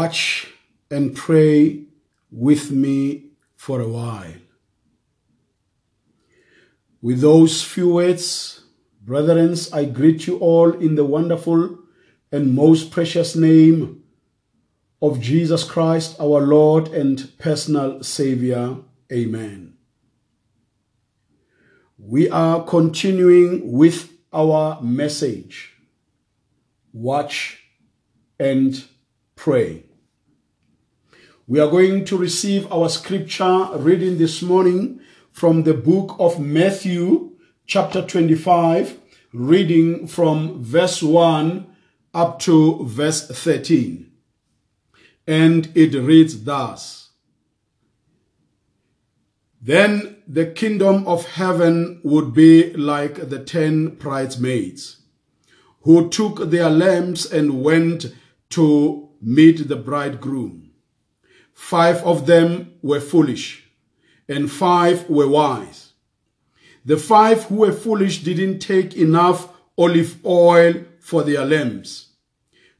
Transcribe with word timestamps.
watch 0.00 0.46
and 0.90 1.14
pray 1.14 1.84
with 2.30 2.70
me 2.70 3.24
for 3.54 3.80
a 3.82 3.88
while. 3.88 4.40
With 7.02 7.20
those 7.20 7.62
few 7.62 7.92
words, 7.94 8.62
brethren, 9.02 9.54
I 9.74 9.84
greet 9.84 10.26
you 10.26 10.38
all 10.38 10.70
in 10.72 10.94
the 10.94 11.04
wonderful 11.04 11.78
and 12.32 12.54
most 12.54 12.90
precious 12.90 13.36
name 13.36 14.02
of 15.02 15.20
Jesus 15.20 15.64
Christ, 15.64 16.16
our 16.18 16.40
Lord 16.56 16.88
and 16.88 17.16
personal 17.38 18.02
Savior. 18.02 18.76
Amen. 19.12 19.74
We 21.98 22.30
are 22.30 22.64
continuing 22.64 23.70
with 23.70 24.10
our 24.32 24.80
message 24.80 25.74
watch 26.94 27.62
and 28.38 28.82
pray. 29.36 29.89
We 31.50 31.58
are 31.58 31.68
going 31.68 32.04
to 32.04 32.16
receive 32.16 32.72
our 32.72 32.88
scripture 32.88 33.70
reading 33.72 34.18
this 34.18 34.40
morning 34.40 35.00
from 35.32 35.64
the 35.64 35.74
book 35.74 36.14
of 36.20 36.38
Matthew, 36.38 37.32
chapter 37.66 38.06
25, 38.06 38.96
reading 39.32 40.06
from 40.06 40.62
verse 40.62 41.02
1 41.02 41.66
up 42.14 42.38
to 42.42 42.84
verse 42.84 43.26
13. 43.26 44.12
And 45.26 45.72
it 45.74 45.92
reads 45.92 46.44
thus 46.44 47.10
Then 49.60 50.18
the 50.28 50.46
kingdom 50.46 51.04
of 51.08 51.26
heaven 51.30 52.00
would 52.04 52.32
be 52.32 52.72
like 52.74 53.28
the 53.28 53.42
ten 53.42 53.96
bridesmaids 53.96 54.98
who 55.80 56.08
took 56.10 56.48
their 56.48 56.70
lamps 56.70 57.26
and 57.26 57.64
went 57.64 58.14
to 58.50 59.08
meet 59.20 59.66
the 59.66 59.74
bridegroom. 59.74 60.69
Five 61.60 62.02
of 62.04 62.26
them 62.26 62.72
were 62.82 63.00
foolish, 63.00 63.70
and 64.26 64.50
five 64.50 65.08
were 65.08 65.28
wise. 65.28 65.92
The 66.84 66.96
five 66.96 67.44
who 67.44 67.56
were 67.56 67.70
foolish 67.72 68.24
didn't 68.24 68.58
take 68.60 68.96
enough 68.96 69.46
olive 69.78 70.24
oil 70.24 70.84
for 70.98 71.22
their 71.22 71.44
lamps, 71.44 72.08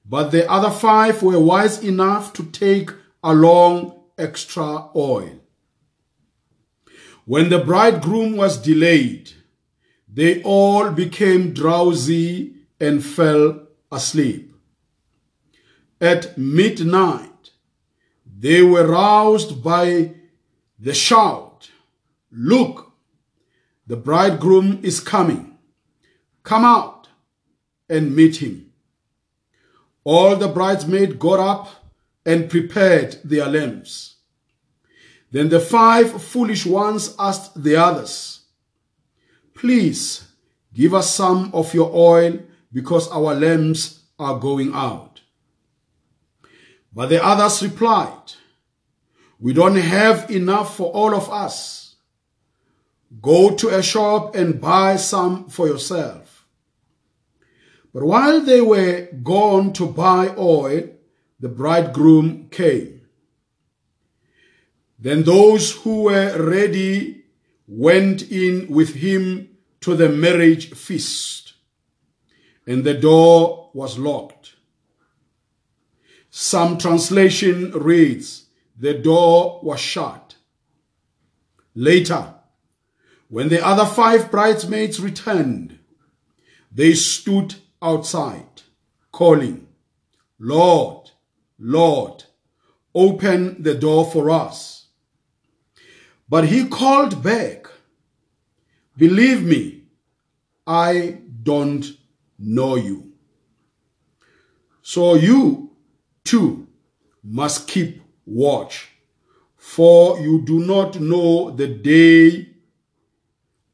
but 0.05 0.31
the 0.31 0.51
other 0.51 0.71
five 0.71 1.23
were 1.23 1.39
wise 1.39 1.85
enough 1.85 2.33
to 2.33 2.43
take 2.43 2.91
along 3.23 4.01
extra 4.19 4.89
oil. 4.97 5.39
When 7.27 7.51
the 7.51 7.61
bridegroom 7.61 8.37
was 8.37 8.57
delayed, 8.57 9.31
they 10.13 10.43
all 10.43 10.91
became 10.91 11.53
drowsy 11.53 12.55
and 12.81 13.05
fell 13.05 13.69
asleep. 13.93 14.53
At 16.01 16.37
midnight, 16.39 17.30
they 18.41 18.63
were 18.63 18.87
roused 18.87 19.63
by 19.63 20.15
the 20.79 20.95
shout, 20.95 21.71
Look, 22.33 22.93
the 23.87 23.97
bridegroom 23.97 24.81
is 24.83 24.99
coming. 24.99 25.59
Come 26.43 26.65
out 26.65 27.09
and 27.91 28.17
meet 28.17 28.37
him. 28.37 28.73
All 30.05 30.37
the 30.37 30.49
bridesmaids 30.49 31.17
got 31.17 31.39
up 31.39 31.69
and 32.25 32.49
prepared 32.49 33.19
their 33.25 33.47
lamps. 33.47 34.17
Then 35.31 35.51
the 35.51 35.61
five 35.61 36.23
foolish 36.23 36.65
ones 36.65 37.15
asked 37.19 37.63
the 37.63 37.77
others, 37.77 38.41
Please 39.55 40.25
give 40.73 40.95
us 40.95 41.15
some 41.15 41.51
of 41.53 41.75
your 41.75 41.91
oil 41.95 42.39
because 42.73 43.07
our 43.11 43.35
lamps 43.35 44.01
are 44.19 44.39
going 44.39 44.73
out. 44.73 45.10
But 46.93 47.09
the 47.09 47.25
others 47.25 47.63
replied, 47.63 48.35
We 49.39 49.53
don't 49.53 49.77
have 49.77 50.31
enough 50.31 50.77
for 50.77 50.91
all 50.93 51.15
of 51.15 51.31
us. 51.31 51.95
Go 53.21 53.55
to 53.57 53.69
a 53.69 53.83
shop 53.83 54.35
and 54.35 54.61
buy 54.61 54.97
some 54.97 55.49
for 55.49 55.67
yourself. 55.67 56.47
But 57.93 58.05
while 58.05 58.41
they 58.41 58.61
were 58.61 59.09
gone 59.23 59.73
to 59.75 59.87
buy 59.87 60.35
oil, 60.39 60.89
the 61.41 61.49
bridegroom 61.49 62.49
came. 62.51 63.01
Then 64.99 65.23
those 65.23 65.73
who 65.73 66.05
were 66.05 66.37
ready 66.39 67.25
went 67.67 68.31
in 68.31 68.69
with 68.69 68.95
him 68.95 69.49
to 69.81 69.97
the 69.97 70.09
marriage 70.09 70.75
feast, 70.75 71.55
and 72.67 72.85
the 72.85 72.95
door 72.95 73.71
was 73.73 73.99
locked. 73.99 74.40
Some 76.43 76.79
translation 76.79 77.71
reads, 77.73 78.47
the 78.75 78.95
door 78.95 79.61
was 79.63 79.79
shut. 79.79 80.37
Later, 81.75 82.33
when 83.29 83.51
the 83.51 83.63
other 83.63 83.85
five 83.85 84.31
bridesmaids 84.31 85.01
returned, 85.01 85.79
they 86.73 86.95
stood 86.95 87.57
outside, 87.83 88.63
calling, 89.13 89.69
Lord, 90.39 91.11
Lord, 91.59 92.25
open 92.95 93.63
the 93.63 93.75
door 93.75 94.11
for 94.11 94.31
us. 94.31 94.87
But 96.27 96.49
he 96.49 96.69
called 96.69 97.23
back, 97.23 97.67
Believe 98.97 99.43
me, 99.43 99.83
I 100.67 101.19
don't 101.43 101.85
know 102.39 102.77
you. 102.77 103.13
So 104.81 105.17
you 105.17 105.70
too 106.25 106.67
must 107.23 107.69
keep 107.69 108.03
watch, 108.27 108.91
for 109.57 110.19
you 110.21 110.41
do 110.43 110.61
not 110.61 111.01
know 111.01 111.51
the 111.51 111.69
day 111.69 112.49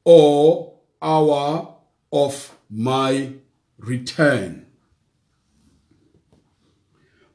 or 0.04 0.74
hour 1.00 1.76
of 2.12 2.56
my 2.70 3.32
return. 3.78 4.66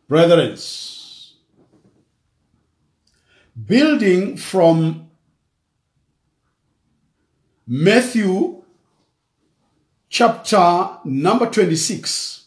Brethren, 0.08 0.58
building 3.66 4.36
from 4.36 5.10
Matthew 7.66 8.64
chapter 10.10 10.98
number 11.06 11.46
26 11.46 12.41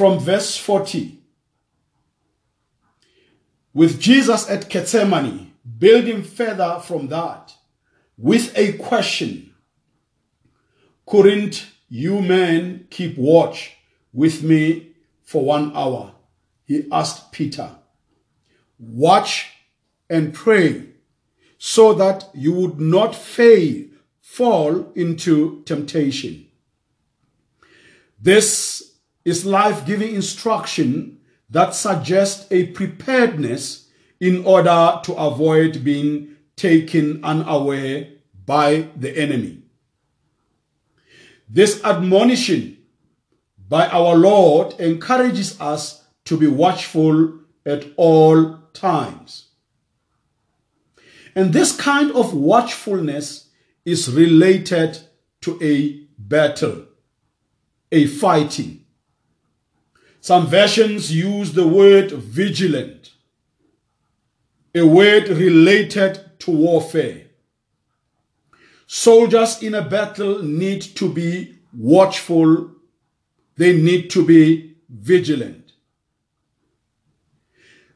from 0.00 0.18
verse 0.18 0.56
40 0.56 1.18
with 3.74 4.00
Jesus 4.00 4.48
at 4.48 4.70
Gethsemane, 4.70 5.52
building 5.78 6.22
further 6.22 6.80
from 6.82 7.08
that 7.08 7.52
with 8.16 8.50
a 8.56 8.72
question 8.78 9.54
Couldn't 11.04 11.66
you 11.90 12.22
men 12.22 12.86
keep 12.88 13.18
watch 13.18 13.76
with 14.10 14.42
me 14.42 14.92
for 15.22 15.44
one 15.44 15.76
hour? 15.76 16.14
He 16.64 16.88
asked 16.90 17.30
Peter. 17.30 17.70
Watch 18.78 19.50
and 20.08 20.32
pray 20.32 20.94
so 21.58 21.92
that 21.92 22.30
you 22.32 22.54
would 22.54 22.80
not 22.80 23.14
fail, 23.14 23.84
fall 24.22 24.92
into 24.94 25.62
temptation. 25.64 26.46
This 28.18 28.89
is 29.24 29.44
life 29.44 29.86
giving 29.86 30.14
instruction 30.14 31.20
that 31.48 31.74
suggests 31.74 32.46
a 32.50 32.66
preparedness 32.68 33.88
in 34.20 34.44
order 34.44 35.00
to 35.02 35.14
avoid 35.14 35.82
being 35.82 36.36
taken 36.56 37.24
unaware 37.24 38.08
by 38.46 38.88
the 38.96 39.16
enemy. 39.16 39.62
This 41.48 41.82
admonition 41.84 42.78
by 43.68 43.88
our 43.88 44.14
Lord 44.14 44.78
encourages 44.78 45.60
us 45.60 46.04
to 46.24 46.36
be 46.36 46.46
watchful 46.46 47.40
at 47.66 47.86
all 47.96 48.58
times. 48.72 49.48
And 51.34 51.52
this 51.52 51.76
kind 51.76 52.10
of 52.12 52.34
watchfulness 52.34 53.48
is 53.84 54.10
related 54.10 54.98
to 55.42 55.58
a 55.62 56.06
battle, 56.18 56.84
a 57.90 58.06
fighting. 58.06 58.79
Some 60.20 60.46
versions 60.46 61.10
use 61.14 61.52
the 61.52 61.66
word 61.66 62.12
vigilant, 62.12 63.12
a 64.74 64.86
word 64.86 65.28
related 65.28 66.38
to 66.40 66.50
warfare. 66.50 67.26
Soldiers 68.86 69.62
in 69.62 69.74
a 69.74 69.88
battle 69.88 70.42
need 70.42 70.82
to 70.82 71.10
be 71.12 71.56
watchful, 71.72 72.70
they 73.56 73.76
need 73.76 74.10
to 74.10 74.24
be 74.24 74.76
vigilant. 74.88 75.72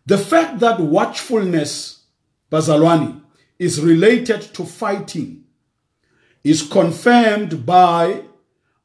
The 0.06 0.18
fact 0.18 0.60
that 0.60 0.80
watchfulness, 0.80 2.04
Bazalwani, 2.50 3.20
is 3.58 3.80
related 3.80 4.42
to 4.54 4.64
fighting 4.64 5.44
is 6.42 6.62
confirmed 6.62 7.64
by 7.64 8.22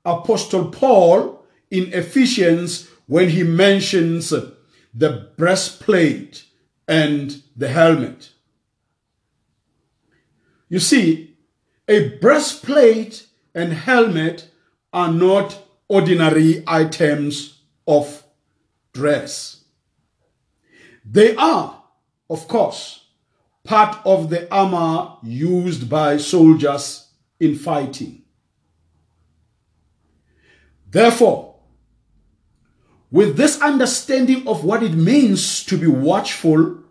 Apostle 0.06 0.70
Paul 0.70 1.46
in 1.70 1.94
Ephesians 1.94 2.90
when 3.10 3.30
he 3.30 3.42
mentions 3.42 4.30
the 4.30 5.32
breastplate 5.36 6.46
and 6.88 7.42
the 7.58 7.68
helmet. 7.68 8.30
You 10.70 10.78
see, 10.78 11.36
a 11.88 12.10
breastplate 12.20 13.26
and 13.56 13.74
helmet 13.74 14.52
are 14.94 15.12
not 15.12 15.60
ordinary 15.88 16.64
items 16.68 17.62
of 17.88 18.24
dress. 18.94 19.64
They 21.04 21.36
are, 21.36 21.82
of 22.30 22.48
course, 22.48 23.08
part 23.64 23.98
of 24.06 24.30
the 24.30 24.48
armor 24.54 25.14
used 25.24 25.90
by 25.90 26.18
soldiers 26.18 27.08
in 27.40 27.56
fighting. 27.56 28.22
Therefore, 30.92 31.49
with 33.12 33.38
this 33.38 33.60
understanding 33.62 34.48
of 34.48 34.64
what 34.64 34.84
it 34.84 34.94
means 34.94 35.64
to 35.66 35.78
be 35.78 35.88
watchful 35.88 36.84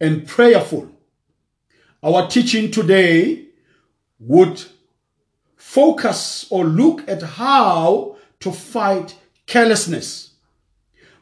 and 0.00 0.26
prayerful, 0.26 0.90
our 2.02 2.26
teaching 2.28 2.70
today 2.70 3.46
would 4.18 4.64
focus 5.56 6.46
or 6.50 6.64
look 6.64 7.06
at 7.08 7.22
how 7.22 8.16
to 8.40 8.52
fight 8.52 9.16
carelessness 9.46 10.32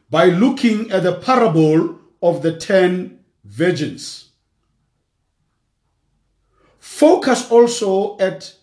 by 0.09 0.25
looking 0.25 0.91
at 0.91 1.03
the 1.03 1.15
parable 1.15 1.99
of 2.21 2.41
the 2.41 2.55
ten 2.55 3.19
virgins. 3.43 4.29
Focus 6.79 7.51
also 7.51 8.17
at 8.19 8.53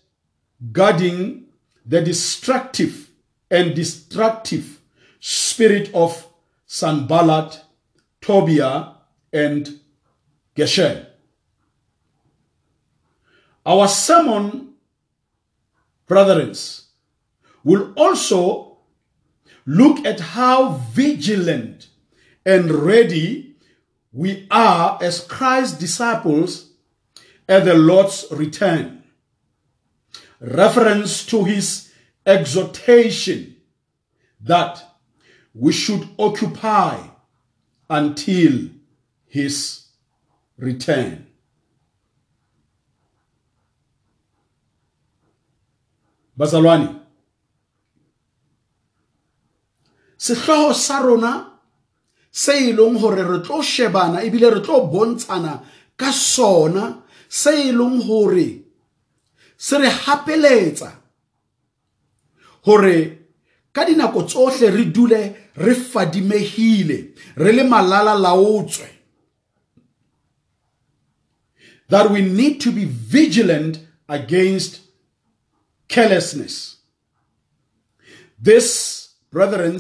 guarding 0.71 1.47
the 1.85 2.01
destructive 2.01 3.11
and 3.51 3.75
destructive 3.75 4.81
spirit 5.25 5.89
of 5.95 6.27
Sanballat, 6.67 7.63
Tobiah, 8.21 8.95
and 9.33 9.79
Geshem. 10.57 11.07
Our 13.65 13.87
sermon, 13.87 14.75
brethren, 16.09 16.55
will 17.63 17.93
also 17.97 18.79
look 19.65 20.05
at 20.05 20.19
how 20.19 20.73
vigilant 20.93 21.87
and 22.45 22.73
ready 22.73 23.55
we 24.13 24.49
are 24.51 24.99
as 25.01 25.25
Christ's 25.25 25.79
disciples 25.79 26.71
at 27.49 27.65
the 27.65 27.75
Lord's 27.75 28.27
return. 28.33 29.05
Reference 30.41 31.25
to 31.27 31.45
his 31.45 31.93
exhortation 32.27 33.57
that 34.41 34.92
we 35.55 35.73
should 35.73 36.09
occupy 36.19 36.99
until 37.89 38.71
his 39.27 39.87
return. 40.57 41.27
Bazalwani 46.39 47.01
sehloho 50.17 50.73
sa 50.75 51.03
rona 51.03 51.59
se 52.31 52.71
e 52.71 52.73
leng 52.73 52.97
hore 52.99 53.23
re 53.23 53.39
tlo 53.45 53.61
shebana 53.61 54.23
ebile 54.25 54.55
re 54.55 54.61
tlo 54.61 54.87
bontshana 54.89 55.61
ka 55.97 56.11
sona 56.11 57.03
se 57.29 57.69
e 57.69 57.73
leng 57.73 58.01
hore 58.01 58.65
se 59.57 59.79
re 59.79 59.91
hapeletsa 59.91 60.91
hore 62.65 63.22
ka 63.73 63.85
dinako 63.85 64.23
tsohle 64.29 64.71
re 64.71 64.85
dule 64.85 65.37
re 65.57 65.75
fadimehile 65.75 67.15
re 67.37 67.53
le 67.53 67.65
malala 67.65 68.15
laotswe. 68.15 68.89
That 71.89 72.11
we 72.11 72.23
need 72.23 72.61
to 72.63 72.73
be 72.73 72.85
vigilant 72.87 73.81
against 74.09 74.81
carelessness. 75.89 76.77
This 78.41 79.11
brethren 79.31 79.79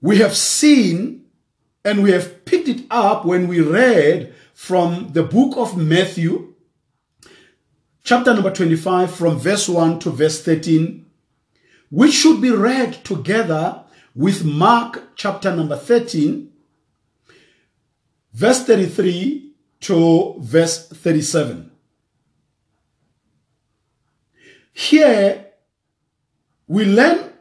we 0.00 0.18
have 0.18 0.36
seen 0.36 1.24
and 1.84 2.02
we 2.02 2.10
have 2.10 2.44
picked 2.44 2.68
it 2.68 2.84
up 2.90 3.24
when 3.24 3.48
we 3.48 3.60
read 3.60 4.34
from 4.52 5.12
the 5.12 5.22
book 5.22 5.56
of 5.56 5.76
Matthew, 5.76 6.54
chapter 8.02 8.34
number 8.34 8.52
25, 8.52 9.14
from 9.14 9.38
verse 9.38 9.68
1 9.68 10.00
to 10.00 10.10
verse 10.10 10.42
13, 10.42 11.05
which 11.90 12.12
should 12.12 12.40
be 12.40 12.50
read 12.50 13.04
together 13.04 13.82
with 14.14 14.44
Mark 14.44 15.14
chapter 15.14 15.54
number 15.54 15.76
13, 15.76 16.50
verse 18.32 18.64
33 18.64 19.52
to 19.80 20.34
verse 20.38 20.88
37. 20.88 21.70
Here 24.72 25.46
we 26.66 26.84
learn 26.84 27.32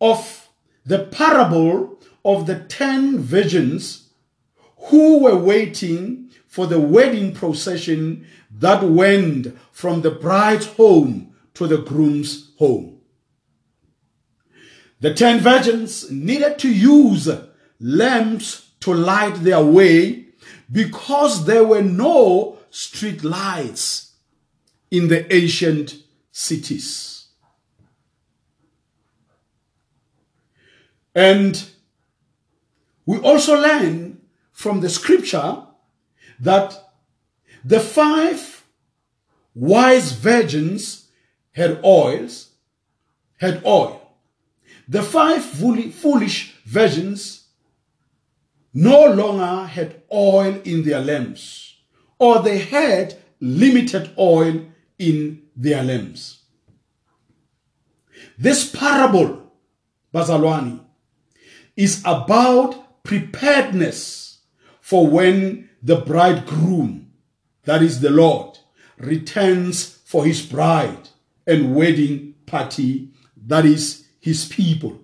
of 0.00 0.48
the 0.86 1.04
parable 1.06 1.98
of 2.24 2.46
the 2.46 2.60
ten 2.60 3.18
virgins 3.18 4.08
who 4.76 5.20
were 5.20 5.36
waiting 5.36 6.30
for 6.46 6.66
the 6.66 6.80
wedding 6.80 7.32
procession 7.32 8.26
that 8.50 8.82
went 8.82 9.58
from 9.72 10.02
the 10.02 10.10
bride's 10.10 10.66
home 10.66 11.34
to 11.54 11.66
the 11.66 11.78
groom's 11.78 12.52
home. 12.58 12.99
The 15.00 15.14
ten 15.14 15.40
virgins 15.40 16.10
needed 16.10 16.58
to 16.58 16.72
use 16.72 17.28
lamps 17.80 18.70
to 18.80 18.92
light 18.92 19.36
their 19.36 19.64
way 19.64 20.26
because 20.70 21.46
there 21.46 21.64
were 21.64 21.82
no 21.82 22.58
street 22.70 23.24
lights 23.24 24.12
in 24.90 25.08
the 25.08 25.32
ancient 25.34 25.96
cities. 26.30 27.26
And 31.14 31.68
we 33.06 33.18
also 33.18 33.60
learn 33.60 34.20
from 34.52 34.80
the 34.80 34.88
scripture 34.88 35.62
that 36.38 36.76
the 37.64 37.80
five 37.80 38.64
wise 39.54 40.12
virgins 40.12 41.08
had 41.52 41.80
oils, 41.84 42.50
had 43.38 43.64
oil. 43.64 43.99
The 44.90 45.04
five 45.04 45.44
foolish 45.44 46.52
virgins 46.64 47.44
no 48.74 49.06
longer 49.06 49.68
had 49.68 50.02
oil 50.12 50.60
in 50.64 50.82
their 50.82 51.00
lamps, 51.00 51.76
or 52.18 52.42
they 52.42 52.58
had 52.58 53.16
limited 53.40 54.10
oil 54.18 54.66
in 54.98 55.42
their 55.54 55.84
lamps. 55.84 56.42
This 58.36 58.68
parable, 58.68 59.52
Bazalwani, 60.12 60.80
is 61.76 62.02
about 62.04 63.04
preparedness 63.04 64.40
for 64.80 65.06
when 65.06 65.70
the 65.80 66.00
bridegroom, 66.00 67.12
that 67.62 67.80
is 67.80 68.00
the 68.00 68.10
Lord, 68.10 68.58
returns 68.98 70.00
for 70.04 70.24
his 70.24 70.42
bride 70.42 71.10
and 71.46 71.76
wedding 71.76 72.34
party, 72.46 73.10
that 73.36 73.64
is 73.64 74.08
his 74.20 74.44
people. 74.46 75.00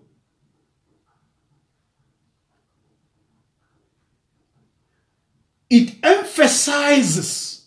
It 5.68 5.96
emphasizes 6.02 7.66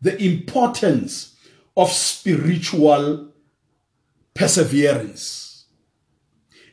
the 0.00 0.16
importance 0.22 1.36
of 1.76 1.90
spiritual 1.90 3.32
perseverance. 4.32 5.66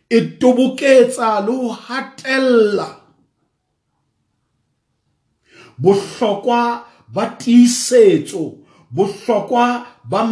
It 0.10 0.40
toboketsa 0.40 1.46
le 1.46 1.52
ho 1.52 1.74
hatella 1.74 3.02
bohlokwa 5.82 6.86
ba 7.08 7.36
tiisetso 7.38 8.58
bohlokwa 8.94 9.88
ba 10.04 10.26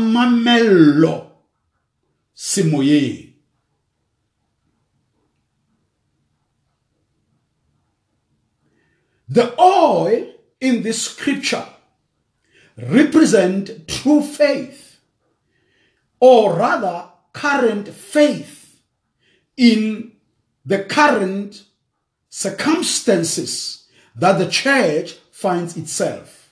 The 9.30 9.54
oil 9.62 10.34
in 10.60 10.82
this 10.82 11.04
scripture 11.04 11.68
represent 12.78 13.88
true 13.88 14.24
faith 14.24 15.00
or 16.20 16.56
rather 16.56 17.10
current 17.32 17.88
faith 17.90 18.82
in 19.56 20.14
the 20.66 20.84
current 20.84 21.64
circumstances 22.30 23.88
that 24.16 24.40
the 24.40 24.50
church 24.50 25.14
finds 25.32 25.78
itself. 25.78 26.52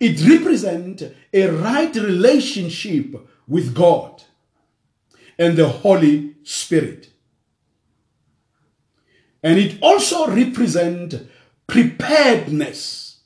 It 0.00 0.26
represents 0.26 1.04
a 1.32 1.48
right 1.48 1.94
relationship 1.94 3.14
with 3.46 3.74
God 3.74 4.22
and 5.38 5.56
the 5.56 5.68
Holy 5.68 6.34
Spirit. 6.42 7.10
And 9.42 9.58
it 9.58 9.78
also 9.80 10.28
represents 10.28 11.16
preparedness. 11.66 13.20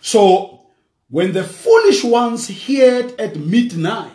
So, 0.00 0.66
when 1.10 1.32
the 1.32 1.44
foolish 1.44 2.04
ones 2.04 2.66
heard 2.66 3.18
at 3.20 3.36
midnight, 3.36 4.12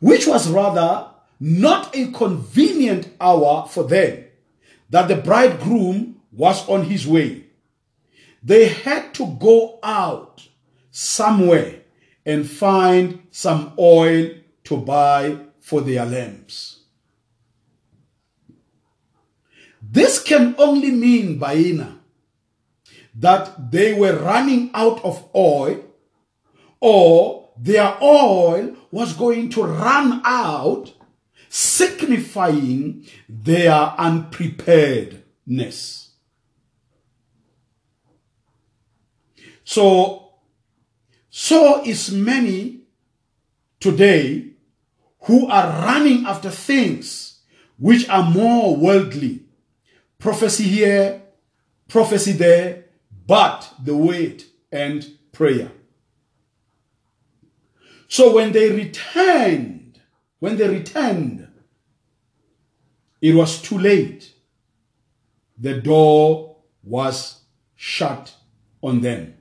which 0.00 0.26
was 0.26 0.50
rather 0.50 1.08
not 1.40 1.94
a 1.96 2.10
convenient 2.12 3.08
hour 3.20 3.66
for 3.68 3.84
them, 3.84 4.24
that 4.90 5.08
the 5.08 5.16
bridegroom 5.16 6.20
was 6.30 6.68
on 6.68 6.84
his 6.84 7.06
way. 7.06 7.44
They 8.42 8.68
had 8.68 9.14
to 9.14 9.26
go 9.40 9.78
out 9.82 10.46
somewhere 10.90 11.80
and 12.26 12.48
find 12.48 13.26
some 13.30 13.72
oil 13.78 14.30
to 14.64 14.76
buy 14.76 15.38
for 15.60 15.80
their 15.80 16.04
lamps. 16.04 16.83
This 19.94 20.18
can 20.20 20.56
only 20.58 20.90
mean, 20.90 21.38
Baina, 21.38 21.98
that 23.14 23.70
they 23.70 23.94
were 23.94 24.18
running 24.18 24.72
out 24.74 25.04
of 25.04 25.24
oil 25.36 25.84
or 26.80 27.50
their 27.56 27.96
oil 28.02 28.74
was 28.90 29.12
going 29.12 29.50
to 29.50 29.62
run 29.62 30.20
out, 30.24 30.92
signifying 31.48 33.06
their 33.28 33.94
unpreparedness. 33.96 36.10
So, 39.62 40.32
so 41.30 41.84
is 41.84 42.10
many 42.10 42.80
today 43.78 44.54
who 45.20 45.46
are 45.46 45.86
running 45.86 46.26
after 46.26 46.50
things 46.50 47.42
which 47.78 48.08
are 48.08 48.28
more 48.28 48.74
worldly. 48.74 49.43
Prophecy 50.24 50.64
here, 50.64 51.20
prophecy 51.86 52.32
there, 52.32 52.86
but 53.26 53.74
the 53.84 53.94
wait 53.94 54.46
and 54.72 55.06
prayer. 55.32 55.70
So 58.08 58.34
when 58.34 58.52
they 58.52 58.70
returned, 58.70 60.00
when 60.38 60.56
they 60.56 60.66
returned, 60.66 61.46
it 63.20 63.34
was 63.34 63.60
too 63.60 63.76
late. 63.76 64.32
The 65.58 65.74
door 65.82 66.56
was 66.82 67.42
shut 67.76 68.32
on 68.82 69.02
them. 69.02 69.34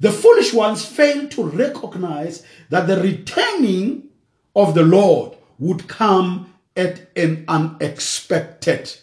The 0.00 0.10
foolish 0.10 0.52
ones 0.52 0.84
failed 0.84 1.30
to 1.30 1.44
recognize 1.44 2.44
that 2.68 2.88
the 2.88 3.00
returning 3.00 4.08
of 4.56 4.74
the 4.74 4.82
Lord 4.82 5.36
would 5.60 5.86
come 5.86 6.49
at 6.80 7.10
an 7.14 7.44
unexpected 7.46 8.96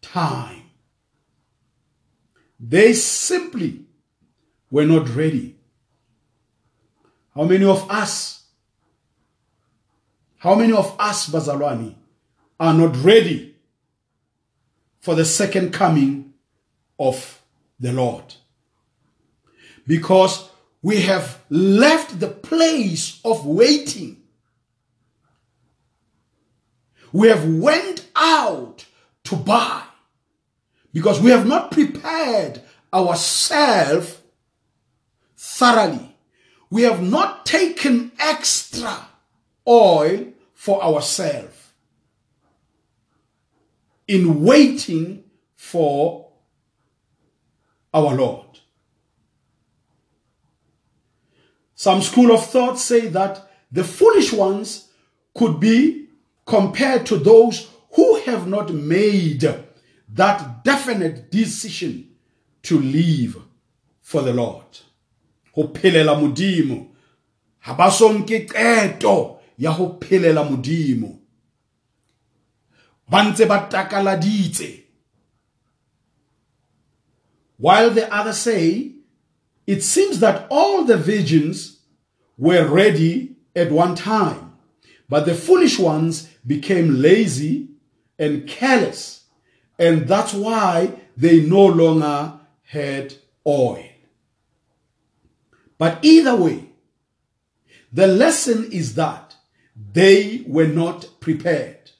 time. 0.00 0.62
They 2.60 2.92
simply 2.92 3.80
were 4.70 4.84
not 4.84 5.08
ready. 5.16 5.56
How 7.34 7.42
many 7.42 7.64
of 7.64 7.90
us, 7.90 8.46
how 10.38 10.54
many 10.54 10.72
of 10.72 10.94
us, 11.00 11.28
Bazalwani, 11.28 11.96
are 12.60 12.74
not 12.74 12.96
ready 12.98 13.56
for 15.00 15.16
the 15.16 15.24
second 15.24 15.72
coming 15.72 16.32
of 16.96 17.42
the 17.80 17.92
Lord? 17.92 18.34
Because 19.84 20.48
we 20.80 21.00
have 21.00 21.42
left 21.50 22.20
the 22.20 22.28
place 22.28 23.20
of 23.24 23.44
waiting. 23.44 24.19
We 27.12 27.28
have 27.28 27.46
went 27.46 28.06
out 28.14 28.86
to 29.24 29.36
buy 29.36 29.82
because 30.92 31.20
we 31.20 31.30
have 31.30 31.46
not 31.46 31.70
prepared 31.70 32.62
ourselves 32.92 34.18
thoroughly. 35.36 36.16
We 36.70 36.82
have 36.82 37.02
not 37.02 37.46
taken 37.46 38.12
extra 38.18 39.08
oil 39.66 40.32
for 40.54 40.82
ourselves 40.82 41.56
in 44.06 44.42
waiting 44.42 45.24
for 45.56 46.28
our 47.94 48.14
Lord. 48.14 48.46
Some 51.74 52.02
school 52.02 52.32
of 52.32 52.44
thought 52.46 52.78
say 52.78 53.08
that 53.08 53.50
the 53.72 53.84
foolish 53.84 54.32
ones 54.32 54.88
could 55.34 55.58
be 55.60 56.09
compared 56.46 57.06
to 57.06 57.16
those 57.16 57.70
who 57.92 58.20
have 58.20 58.46
not 58.46 58.72
made 58.72 59.42
that 60.12 60.64
definite 60.64 61.30
decision 61.30 62.10
to 62.62 62.80
live 62.80 63.36
for 64.00 64.22
the 64.22 64.32
Lord. 64.32 64.66
Ho 65.52 65.68
phelela 65.68 66.16
modimo. 66.16 66.88
Ha 67.60 67.74
ba 67.74 67.88
qeto 67.90 69.38
ya 69.56 69.72
ho 69.72 69.98
phelela 70.00 70.44
modimo. 70.48 71.18
While 77.56 77.90
the 77.90 78.14
others 78.14 78.38
say, 78.38 78.92
it 79.66 79.82
seems 79.82 80.20
that 80.20 80.46
all 80.48 80.84
the 80.84 80.96
virgins 80.96 81.80
were 82.38 82.66
ready 82.66 83.36
at 83.54 83.72
one 83.72 83.96
time, 83.96 84.49
but 85.10 85.26
the 85.26 85.34
foolish 85.34 85.78
ones 85.78 86.28
became 86.46 87.02
lazy 87.02 87.68
and 88.18 88.46
careless, 88.46 89.24
and 89.78 90.06
that's 90.06 90.32
why 90.32 90.94
they 91.16 91.40
no 91.40 91.66
longer 91.66 92.34
had 92.62 93.14
oil. 93.44 93.84
But 95.76 95.98
either 96.02 96.36
way, 96.36 96.66
the 97.92 98.06
lesson 98.06 98.70
is 98.70 98.94
that 98.94 99.34
they 99.92 100.44
were 100.46 100.68
not 100.68 101.08
prepared. 101.18 101.90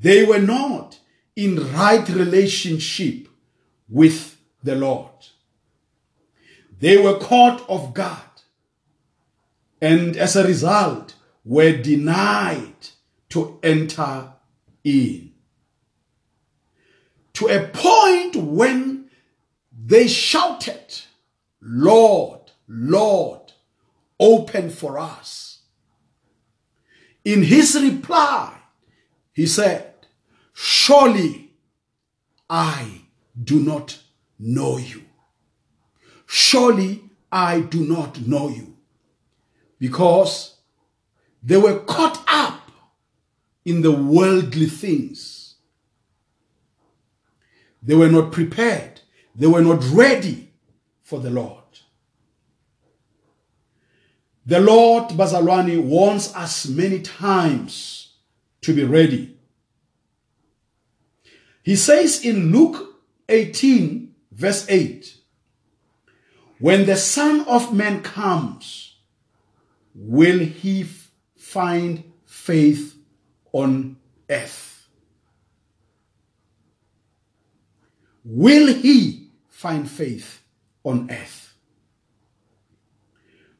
They 0.00 0.24
were 0.24 0.40
not 0.40 0.98
in 1.36 1.72
right 1.72 2.08
relationship 2.08 3.28
with 3.88 4.36
the 4.64 4.74
Lord. 4.74 5.28
They 6.80 6.96
were 6.96 7.18
caught 7.18 7.64
off 7.68 7.94
guard 7.94 8.22
and 9.80 10.16
as 10.16 10.34
a 10.34 10.46
result 10.46 11.14
were 11.48 11.72
denied 11.72 12.88
to 13.30 13.58
enter 13.62 14.34
in. 14.84 15.32
To 17.32 17.46
a 17.46 17.66
point 17.68 18.36
when 18.36 19.08
they 19.72 20.08
shouted, 20.08 21.00
Lord, 21.62 22.52
Lord, 22.68 23.52
open 24.20 24.68
for 24.68 24.98
us. 24.98 25.60
In 27.24 27.42
his 27.42 27.80
reply, 27.80 28.58
he 29.32 29.46
said, 29.46 29.94
Surely 30.52 31.52
I 32.50 33.04
do 33.42 33.58
not 33.60 33.98
know 34.38 34.76
you. 34.76 35.02
Surely 36.26 37.04
I 37.32 37.60
do 37.60 37.86
not 37.86 38.20
know 38.20 38.50
you. 38.50 38.76
Because 39.78 40.57
they 41.48 41.56
were 41.56 41.78
caught 41.78 42.22
up 42.28 42.70
in 43.64 43.80
the 43.80 43.90
worldly 43.90 44.66
things. 44.66 45.54
They 47.82 47.94
were 47.94 48.10
not 48.10 48.32
prepared. 48.32 49.00
They 49.34 49.46
were 49.46 49.62
not 49.62 49.82
ready 49.90 50.50
for 51.02 51.20
the 51.20 51.30
Lord. 51.30 51.64
The 54.44 54.60
Lord 54.60 55.08
Bazalwani 55.12 55.82
warns 55.82 56.34
us 56.34 56.68
many 56.68 57.00
times 57.00 58.12
to 58.60 58.74
be 58.74 58.84
ready. 58.84 59.34
He 61.62 61.76
says 61.76 62.22
in 62.22 62.52
Luke 62.52 63.00
18, 63.30 64.14
verse 64.32 64.66
8, 64.68 65.16
When 66.58 66.84
the 66.84 66.96
Son 66.96 67.40
of 67.46 67.72
Man 67.72 68.02
comes, 68.02 68.96
will 69.94 70.40
he 70.40 70.84
find 71.48 72.04
faith 72.26 72.94
on 73.52 73.96
earth? 74.28 74.86
Will 78.22 78.74
he 78.74 79.30
find 79.48 79.90
faith 79.90 80.42
on 80.84 81.10
earth? 81.10 81.54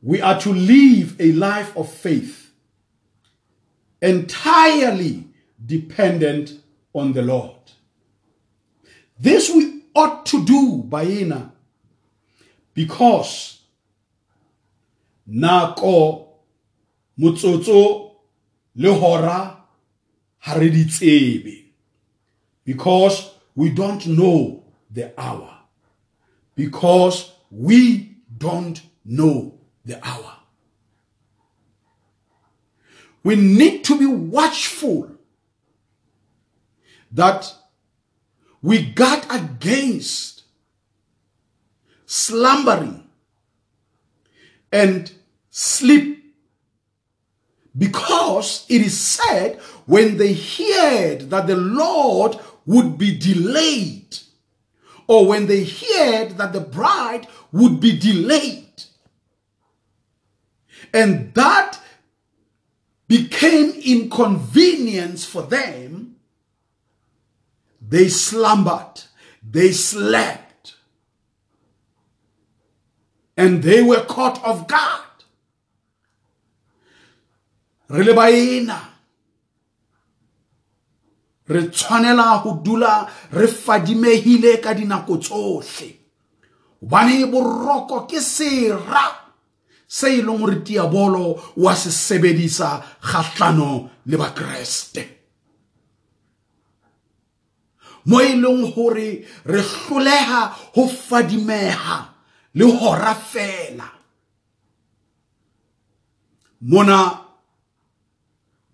We 0.03 0.21
are 0.21 0.39
to 0.41 0.53
live 0.53 1.19
a 1.19 1.33
life 1.33 1.75
of 1.79 1.91
faith, 1.91 2.51
entirely 4.03 5.25
dependent 5.65 6.61
on 6.93 7.15
the 7.15 7.23
Lord. 7.23 7.57
This 9.19 9.49
we 9.49 9.85
ought 9.95 10.27
to 10.27 10.45
do, 10.45 10.85
Baina, 10.87 11.51
because 12.75 13.63
nako 15.29 16.28
motsotso 17.19 18.17
le 18.75 18.89
hora 18.89 19.65
ha 20.39 20.55
re 20.55 20.71
di 20.71 20.85
tsebe. 20.85 21.65
Because 22.65 23.31
we 23.55 23.71
don't 23.71 24.07
know 24.07 24.65
the 24.91 25.13
hour. 25.19 25.59
Because 26.55 27.33
we 27.51 28.17
don't 28.37 28.81
know 29.05 29.59
the 29.85 29.99
hour. 30.07 30.37
We 33.25 33.37
need 33.37 33.85
to 33.85 33.99
be 33.99 34.07
watchful 34.07 35.11
that 37.13 37.53
we 38.63 38.85
guard 38.93 39.25
against 39.31 40.43
slumbering 42.07 43.09
and 44.73 45.11
sleep 45.51 46.18
because 47.79 48.67
it 48.69 48.83
is 48.83 48.99
said 48.99 49.61
when 49.87 50.17
they 50.17 50.35
heard 50.35 51.31
that 51.31 51.47
the 51.47 51.57
Lord 51.57 52.37
would 52.67 52.99
be 52.99 53.17
delayed 53.17 54.19
or 55.07 55.27
when 55.27 55.47
they 55.47 55.65
heard 55.65 56.37
that 56.37 56.53
the 56.53 56.61
bride 56.61 57.27
would 57.53 57.81
be 57.81 57.97
delayed. 57.97 58.65
And 60.93 61.33
that 61.35 61.81
became 63.07 63.71
inconvenience 63.71 65.25
for 65.25 65.43
them, 65.43 66.17
they 67.81 68.09
slumbered, 68.09 69.03
they 69.43 69.73
slept, 69.73 70.75
and 73.37 73.63
they 73.63 73.83
were 73.83 74.05
caught 74.05 74.43
off 74.45 74.69
guard. 74.69 75.08
Re 77.89 78.05
le 78.05 78.13
baena, 78.13 78.79
re 81.49 81.71
tshwanela 81.71 82.43
go 82.43 82.61
dula 82.65 83.09
re 83.33 83.47
fadimehile 83.49 84.61
ka 84.61 84.75
dinako 84.75 85.17
tsotlhe 85.17 85.89
hobane 86.81 87.27
boroko 87.27 88.07
ke 88.07 88.21
sera 88.21 89.05
se 89.89 90.19
e 90.19 90.23
leng 90.23 90.39
gore 90.39 90.61
diabolo 90.63 91.41
wa 91.57 91.75
se 91.75 91.91
sebedisa 91.91 92.85
gatlhano 93.01 93.89
le 94.05 94.17
bakeresete 94.21 95.03
mo 98.05 98.21
e 98.21 98.37
leng 98.37 98.69
gore 98.75 99.25
re 99.45 99.63
hloleha 99.63 100.43
ho 100.77 100.89
fadimeha 100.89 102.15
le 102.55 102.65
hora 102.65 103.15
fela. 103.15 103.89
Mona 106.61 107.28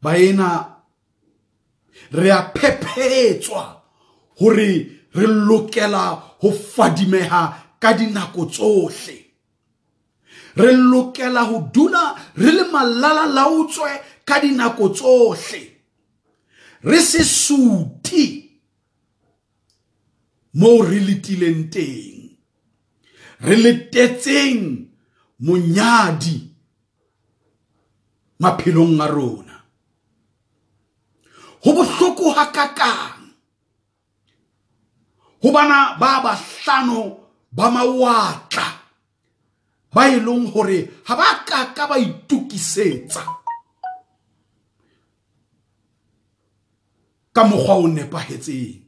baena 0.04 0.48
re 2.12 2.30
a 2.30 2.42
phephetswa 2.54 3.64
hore 4.38 4.70
re 5.14 5.26
lokela 5.26 6.04
ho 6.40 6.50
fadimeha 6.52 7.42
ka 7.80 7.92
dinako 7.98 8.44
tsohle. 8.46 9.16
Re 10.56 10.72
lokela 10.72 11.42
ho 11.48 11.70
dula 11.72 12.04
re 12.36 12.50
le 12.52 12.64
malala 12.72 13.24
laotswe 13.36 13.90
ka 14.24 14.40
dinako 14.40 14.88
tsohle. 14.88 15.62
Re 16.84 16.98
se 17.00 17.24
suti 17.24 18.24
moo 20.60 20.82
re 20.82 21.00
letileng 21.00 21.70
teng. 21.72 22.20
Re 23.40 23.56
letetseng 23.56 24.60
monyadi 25.40 26.36
maphelong 28.40 29.00
a 29.00 29.06
rona 29.08 29.43
ho 31.64 31.70
bohloko 31.72 32.30
ha 32.36 32.44
kakang. 32.52 33.24
Ho 35.42 35.48
bana 35.52 35.96
ba 36.00 36.20
bahlano 36.24 37.00
ba 37.52 37.70
mawatla 37.70 38.66
ba 39.94 40.02
e 40.10 40.20
leng 40.20 40.50
hore 40.52 40.78
ha 41.08 41.14
ba 41.16 41.44
ka 41.48 41.72
ka 41.72 41.84
ba 41.88 41.96
itukisetsa. 41.96 43.24
Ka 47.34 47.42
mokgwa 47.48 47.74
o 47.82 47.86
nepahetseng. 47.88 48.84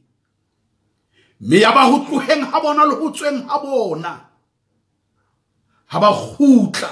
Mme 1.41 1.57
ya 1.57 1.71
ba 1.73 1.89
ho 1.89 2.05
tloheng 2.05 2.45
ha 2.49 2.57
bona 2.61 2.85
le 2.85 2.95
ho 2.95 3.09
tsweng 3.09 3.45
ha 3.49 3.57
bona. 3.57 4.13
Ha 5.91 5.97
ba 5.99 6.09
kgutla. 6.13 6.91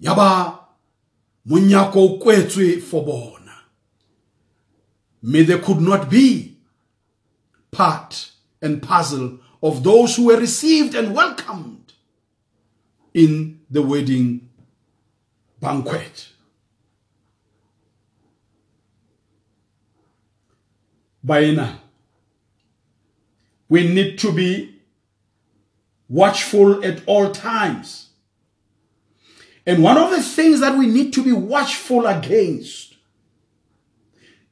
Ya 0.00 0.12
ba 0.14 0.28
monyako 1.48 2.00
o 2.00 2.08
kwetswe 2.20 2.80
for 2.80 3.04
bona 3.04 3.45
may 5.26 5.42
they 5.42 5.58
could 5.58 5.80
not 5.80 6.08
be 6.08 6.56
part 7.72 8.30
and 8.62 8.80
puzzle 8.80 9.40
of 9.60 9.82
those 9.82 10.14
who 10.14 10.26
were 10.26 10.38
received 10.38 10.94
and 10.94 11.14
welcomed 11.14 11.92
in 13.12 13.60
the 13.68 13.82
wedding 13.82 14.48
banquet. 15.60 16.28
Baina, 21.26 21.78
we 23.68 23.88
need 23.88 24.20
to 24.20 24.30
be 24.30 24.76
watchful 26.08 26.84
at 26.84 27.02
all 27.06 27.32
times. 27.32 28.10
And 29.66 29.82
one 29.82 29.98
of 29.98 30.10
the 30.10 30.22
things 30.22 30.60
that 30.60 30.78
we 30.78 30.86
need 30.86 31.12
to 31.14 31.24
be 31.24 31.32
watchful 31.32 32.06
against 32.06 32.95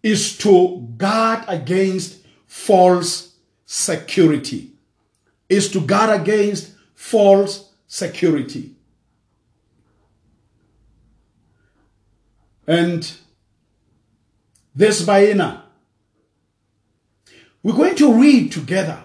is 0.05 0.37
to 0.37 0.87
guard 0.99 1.45
against 1.49 2.19
false 2.47 3.37
security. 3.65 4.71
Is 5.49 5.71
to 5.71 5.81
guard 5.81 6.21
against 6.21 6.73
false 6.95 7.71
security. 7.87 8.77
And 12.67 13.11
this 14.75 15.03
Baina, 15.03 15.63
we're 17.63 17.73
going 17.73 17.97
to 17.97 18.21
read 18.21 18.53
together 18.53 19.03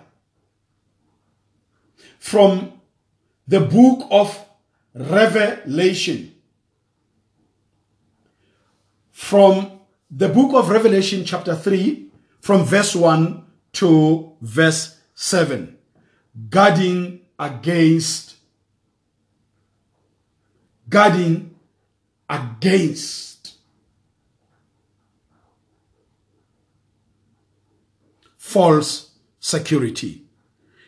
from 2.20 2.74
the 3.48 3.62
book 3.62 4.06
of 4.12 4.38
Revelation. 4.94 6.36
From 9.12 9.79
the 10.12 10.30
book 10.30 10.54
of 10.54 10.70
Revelation, 10.70 11.24
chapter 11.24 11.56
3, 11.56 12.08
from 12.40 12.64
verse 12.64 12.96
1 12.96 13.46
to 13.74 14.34
verse 14.42 14.98
7. 15.14 15.78
Guarding 16.50 17.22
against, 17.38 18.36
guarding 20.88 21.56
against 22.30 23.56
false 28.38 29.12
security. 29.40 30.24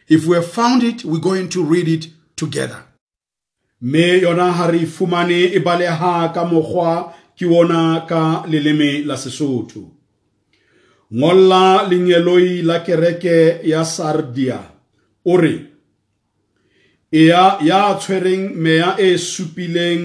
If 0.08 0.26
we 0.26 0.36
have 0.36 0.52
found 0.52 0.84
it, 0.84 1.06
we're 1.06 1.20
going 1.20 1.50
to 1.50 1.64
read 1.64 1.88
it 1.88 2.08
together. 2.36 2.84
Me 3.82 4.22
yona 4.22 4.52
ha 4.52 4.68
re 4.68 4.80
fumane 4.80 5.54
e 5.56 5.60
baleha 5.60 6.34
ka 6.34 6.46
mokgwa 6.46 7.14
ke 7.41 7.47
ona 7.49 8.06
ka 8.10 8.45
leleme 8.45 9.01
la 9.10 9.17
Sesotho. 9.17 9.82
Ngolla 11.17 11.89
lenyeloi 11.89 12.62
la 12.62 12.80
kereke 12.86 13.65
ya 13.65 13.82
Sardia. 13.84 14.60
Ore 15.25 15.56
ya 17.12 17.58
ya 17.69 17.97
tshwereng 17.97 18.54
meya 18.56 18.95
e 18.99 19.17
supileng 19.17 20.04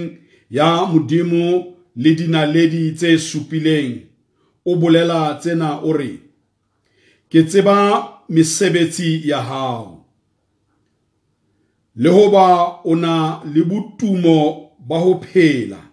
ya 0.50 0.86
modimo 0.86 1.76
le 1.96 2.10
dinaledi 2.14 2.92
tse 2.96 3.18
supileng. 3.18 3.92
O 4.64 4.76
bolela 4.76 5.38
tsena 5.40 5.80
ore 5.84 6.12
ke 7.30 7.42
tseba 7.44 7.76
mesebetsi 8.28 9.28
ya 9.28 9.42
hao 9.42 10.04
le 11.96 12.10
hoba 12.10 12.80
o 12.84 12.94
na 12.96 13.42
le 13.54 13.62
botumo 13.62 14.38
ba 14.88 14.98
ho 14.98 15.20
phela 15.20 15.85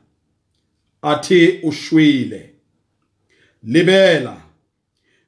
athe 1.03 1.59
o 1.63 1.71
shwele 1.71 2.41
lebela 3.63 4.41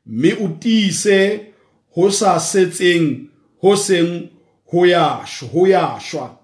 mme 0.06 0.34
o 0.34 0.48
tiise 0.48 1.20
ho 1.96 2.12
sa 2.12 2.40
setseng 2.40 3.30
ho 3.62 3.76
seng 3.76 4.30
ho 4.72 4.86
ya 4.86 5.26
ho 5.52 5.68
ya 5.68 6.00
shwa. 6.00 6.38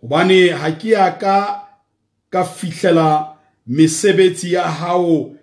Hobane 0.00 0.50
ha 0.50 0.70
ke 0.72 0.88
ya 0.88 1.10
ka 1.18 1.68
ka 2.30 2.44
fihlela 2.44 3.36
mesebetsi 3.66 4.52
ya 4.52 4.62
hao 4.62 5.34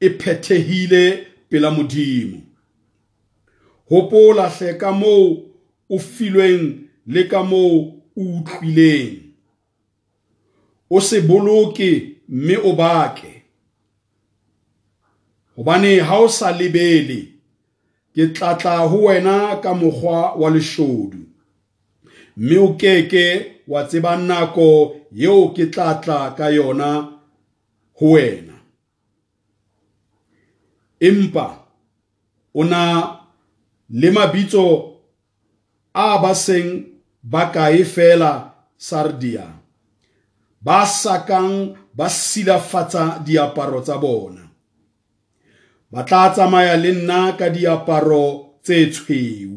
e 0.00 0.10
phethehile 0.10 1.26
pela 1.50 1.70
modimo. 1.70 2.42
Hopola 3.90 4.48
hle 4.48 4.74
ka 4.74 4.92
moo 4.92 5.44
o 5.90 5.98
filweng 5.98 6.88
le 7.06 7.24
ka 7.24 7.42
moo 7.42 8.02
o 8.16 8.22
utlwileng 8.22 9.27
o 10.90 11.00
se 11.00 11.20
boloke 11.20 12.16
mme 12.28 12.56
o 12.56 12.72
bake. 12.72 13.42
Hobane 15.56 16.00
ha 16.00 16.18
o 16.20 16.28
sa 16.28 16.52
lebele 16.52 17.20
ke 18.14 18.26
tlatla 18.34 18.78
ho 18.90 18.98
wena 19.06 19.56
ka 19.62 19.74
mokgwa 19.74 20.34
wa 20.34 20.50
leshodu. 20.50 21.18
Mme 22.36 22.58
o 22.58 22.68
keke 22.80 23.26
wa 23.68 23.84
tseba 23.84 24.16
nako 24.16 24.96
yeo 25.12 25.48
ke 25.48 25.66
tlatla 25.66 26.30
ka 26.36 26.50
yona 26.50 27.18
ho 27.98 28.10
wena. 28.10 28.54
Empa 31.00 31.66
o 32.54 32.64
na 32.64 32.82
le 33.90 34.10
mabitso 34.10 34.64
a 35.94 36.18
ba 36.22 36.34
seng 36.34 36.86
ba 37.22 37.50
kae 37.54 37.84
fela 37.84 38.54
sardia 38.76 39.57
ba 40.68 40.84
sakang 40.84 41.72
ba 41.96 42.12
silafatsa 42.12 43.24
diaparo 43.24 43.80
tsa 43.80 43.96
bona. 43.96 44.44
Ba 45.92 46.00
tla 46.04 46.28
tsamaya 46.34 46.76
le 46.76 46.92
nna 46.92 47.20
ka 47.38 47.48
diaparo 47.56 48.24
tse 48.64 48.76
tshweu 48.92 49.54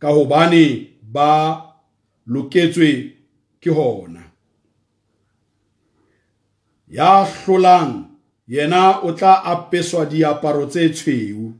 ka 0.00 0.08
hobane 0.16 0.64
ba 1.14 1.30
loketswe 2.32 2.90
ke 3.62 3.70
hona. 3.78 4.22
Ya 6.96 7.24
hlolang 7.24 7.92
yena 8.54 9.00
o 9.08 9.16
tla 9.16 9.32
apeswa 9.52 10.04
diaparo 10.12 10.64
tse 10.68 10.92
tshweu. 10.92 11.56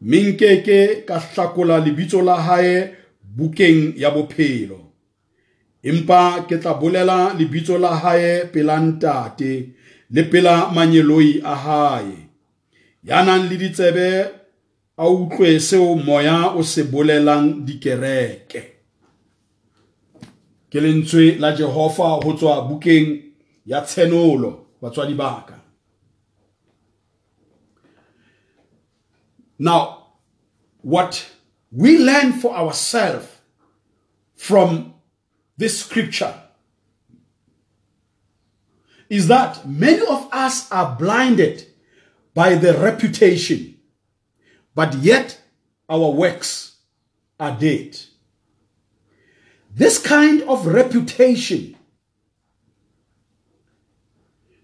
Minkeke 0.00 0.80
ka 1.08 1.16
hlakola 1.20 1.76
lebitso 1.84 2.24
la 2.24 2.36
hae 2.46 2.74
bukeng 3.36 3.92
ya 4.00 4.08
bophelo 4.16 4.85
empa 5.90 6.20
ke 6.48 6.56
tla 6.62 6.72
bolela 6.80 7.18
lebitso 7.38 7.78
la 7.84 7.92
hae 8.02 8.32
pela 8.52 8.76
ntate 8.86 9.52
le 10.14 10.22
pela 10.30 10.54
manyeloi 10.74 11.30
a 11.52 11.54
hae. 11.64 12.16
Ya 13.08 13.22
nang 13.26 13.44
le 13.48 13.56
ditsebe 13.62 14.08
a 15.02 15.04
utlwe 15.08 15.60
seo 15.68 15.94
moya 16.06 16.38
o 16.58 16.62
se 16.62 16.82
bolelang 16.92 17.46
dikereke. 17.66 18.62
Ke 20.70 20.78
lentswe 20.84 21.24
la 21.42 21.50
jehova 21.58 22.08
ho 22.22 22.30
tswa 22.38 22.54
bukeng 22.68 23.08
ya 23.66 23.80
tshenolo 23.80 24.50
batswadi 24.80 25.14
baka 25.14 25.56
now 29.58 30.06
what 30.82 31.26
we 31.72 31.98
learn 31.98 32.32
for 32.32 32.54
ourselves 32.56 33.26
from 34.34 34.92
this 35.56 35.80
scripture 35.80 36.34
is 39.08 39.28
that 39.28 39.66
many 39.66 40.04
of 40.06 40.28
us 40.32 40.70
are 40.70 40.96
blinded 40.96 41.66
by 42.34 42.54
the 42.54 42.74
reputation, 42.74 43.78
but 44.74 44.94
yet 44.94 45.40
our 45.88 46.10
works 46.10 46.76
are 47.38 47.56
dead. 47.56 47.98
This 49.74 49.98
kind 49.98 50.42
of 50.42 50.66
reputation 50.66 51.76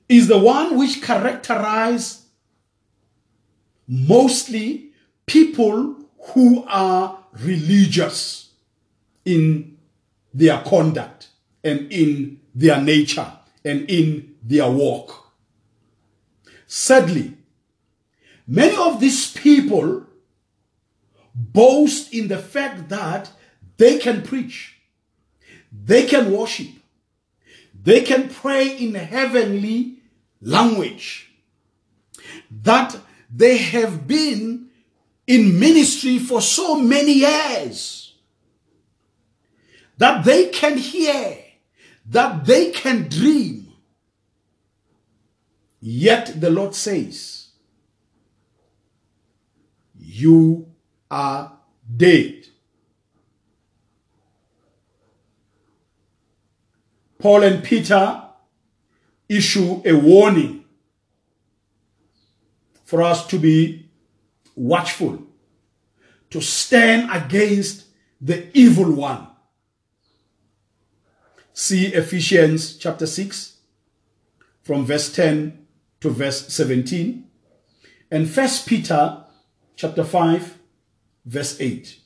is 0.09 0.29
the 0.29 0.39
one 0.39 0.77
which 0.79 1.03
characterize 1.03 2.27
mostly 3.87 4.91
people 5.27 5.97
who 6.19 6.65
are 6.67 7.25
religious 7.41 8.51
in 9.25 9.72
their 10.35 10.63
conduct 10.63 11.29
and 11.63 11.93
in 11.93 12.41
their 12.55 12.81
nature 12.81 13.31
and 13.65 13.89
in 13.89 14.35
their 14.43 14.71
walk. 14.71 15.33
Sadly, 16.67 17.35
many 18.47 18.77
of 18.77 18.99
these 18.99 19.31
people 19.33 20.07
boast 21.35 22.13
in 22.13 22.29
the 22.29 22.39
fact 22.39 22.89
that 22.89 23.31
they 23.77 23.99
can 23.99 24.23
preach, 24.23 24.79
they 25.71 26.07
can 26.07 26.33
worship, 26.33 26.69
they 27.83 28.01
can 28.01 28.29
pray 28.29 28.77
in 28.77 28.95
heavenly 28.95 29.99
language, 30.41 31.31
that 32.51 32.97
they 33.35 33.57
have 33.57 34.07
been 34.07 34.69
in 35.27 35.59
ministry 35.59 36.19
for 36.19 36.41
so 36.41 36.77
many 36.77 37.13
years, 37.13 38.02
that 40.03 40.25
they 40.25 40.47
can 40.49 40.77
hear, 40.77 41.39
that 42.07 42.45
they 42.45 42.73
can 42.73 43.09
dream. 43.09 43.73
Yet 45.79 46.41
the 46.41 46.51
Lord 46.51 46.75
says, 46.75 47.51
You 49.97 50.67
are 51.09 51.53
dead. 51.97 52.47
Paul 57.21 57.45
and 57.45 57.63
Peter 57.63 58.25
issue 59.29 59.83
a 59.85 59.93
warning 59.93 60.65
for 62.85 63.03
us 63.03 63.25
to 63.29 63.39
be 63.39 63.89
watchful, 64.57 65.23
to 66.31 66.41
stand 66.41 67.09
against 67.13 67.85
the 68.21 68.49
evil 68.53 68.91
one. 68.91 69.29
See 71.55 71.89
Ephesians 71.89 72.77
chapter 72.79 73.07
6 73.07 73.59
from 74.63 74.87
verse 74.87 75.13
10 75.13 75.67
to 76.01 76.09
verse 76.09 76.49
17 76.49 77.25
and 78.11 78.31
First 78.31 78.67
Peter 78.67 79.25
chapter 79.77 80.03
5 80.03 80.59
verse 81.27 81.61
8. 81.61 81.99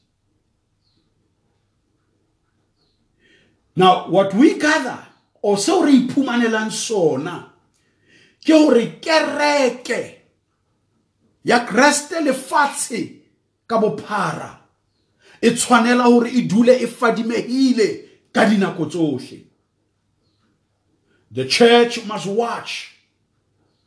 Now, 3.77 4.09
what 4.09 4.35
we 4.35 4.59
gather, 4.59 5.07
or 5.43 5.59
so 5.59 5.85
re 5.85 6.09
iphumanelang 6.09 6.73
sona, 6.73 7.53
ke 8.43 8.51
hore 8.51 8.99
kereke 9.01 10.15
ya 11.45 11.67
Kreste 11.67 12.19
lefatshe 12.25 13.21
ka 13.69 13.79
bophara 13.79 14.59
e 15.41 15.51
tshwanela 15.51 16.05
hore 16.05 16.31
e 16.31 16.43
dule 16.49 16.81
e 16.81 16.87
fadimehile 16.87 18.06
The 21.31 21.47
church 21.49 22.05
must 22.07 22.27
watch 22.27 22.95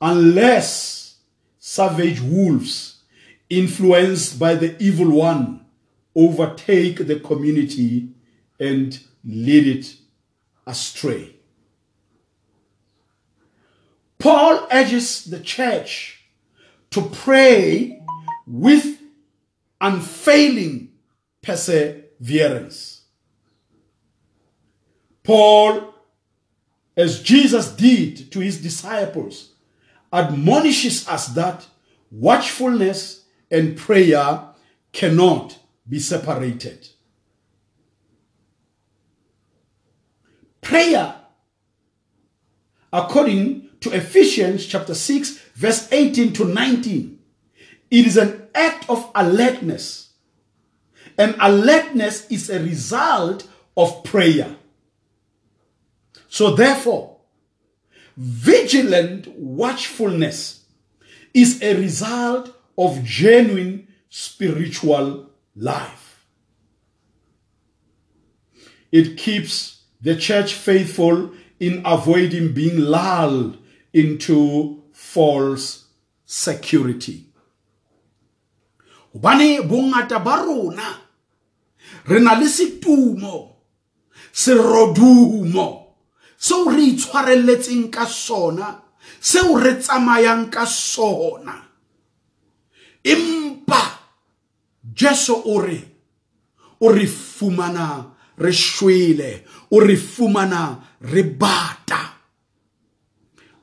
unless 0.02 1.18
savage 1.60 2.20
wolves 2.22 3.02
influenced 3.50 4.40
by 4.40 4.56
the 4.56 4.82
evil 4.82 5.12
one 5.12 5.66
overtake 6.16 7.06
the 7.08 7.20
community 7.20 8.10
and 8.60 9.00
lead 9.24 9.68
it 9.68 9.96
astray. 10.66 11.36
Paul 14.18 14.68
urges 14.72 15.26
the 15.26 15.40
church 15.40 16.26
to 16.92 17.02
pray 17.02 18.02
with 18.46 19.00
unfailing 19.80 20.92
perseverance. 21.42 22.89
Paul, 25.30 25.94
as 26.98 27.22
Jesus 27.22 27.70
did 27.74 28.32
to 28.32 28.40
his 28.40 28.60
disciples, 28.60 29.52
admonishes 30.12 31.08
us 31.08 31.28
that 31.36 31.68
watchfulness 32.10 33.26
and 33.52 33.78
prayer 33.78 34.46
cannot 34.92 35.60
be 35.88 36.00
separated. 36.00 36.90
Prayer, 40.62 41.14
according 42.92 43.70
to 43.82 43.92
Ephesians 43.92 44.66
chapter 44.66 44.96
6, 44.96 45.38
verse 45.54 45.92
18 45.92 46.34
to 46.34 46.46
19, 46.46 47.20
it 47.92 48.08
is 48.08 48.18
an 48.18 48.48
act 48.56 48.90
of 48.90 49.12
alertness. 49.14 50.12
And 51.20 51.36
alertness 51.40 52.26
is 52.32 52.50
a 52.50 52.60
result 52.64 53.48
of 53.78 54.04
prayer. 54.04 54.56
So, 56.30 56.56
therefore, 56.56 57.18
vigilant 58.16 59.28
watchfulness 59.36 60.64
is 61.34 61.62
a 61.62 61.76
result 61.76 62.56
of 62.78 63.04
genuine 63.04 63.88
spiritual 64.10 65.30
life. 65.56 66.26
It 68.92 69.18
keeps 69.18 69.84
the 70.02 70.16
church 70.16 70.54
faithful 70.54 71.32
in 71.60 71.82
avoiding 71.86 72.54
being 72.54 72.78
lulled 72.80 73.58
into 73.94 74.84
false 74.94 75.86
security. 76.26 77.26
Hobane 79.16 79.68
bongata 79.68 80.24
ba 80.24 80.44
rona 80.46 80.98
re 82.08 82.20
serodumo 84.32 85.79
seo 86.40 86.72
re 86.72 86.84
itshwarelletseng 86.96 87.92
ka 87.92 88.08
sona 88.08 88.80
seo 89.20 89.60
re 89.60 89.76
tsamayang 89.76 90.48
ka 90.48 90.66
sona. 90.66 91.56
Empa 93.04 93.84
jesu 94.84 95.36
o 95.36 95.60
re 95.60 95.80
o 96.80 96.88
re 96.92 97.08
fumana 97.08 98.16
re 98.40 98.52
shwele 98.52 99.44
o 99.72 99.80
re 99.84 99.96
fumana 99.96 100.80
re 101.02 101.24
bata. 101.24 102.16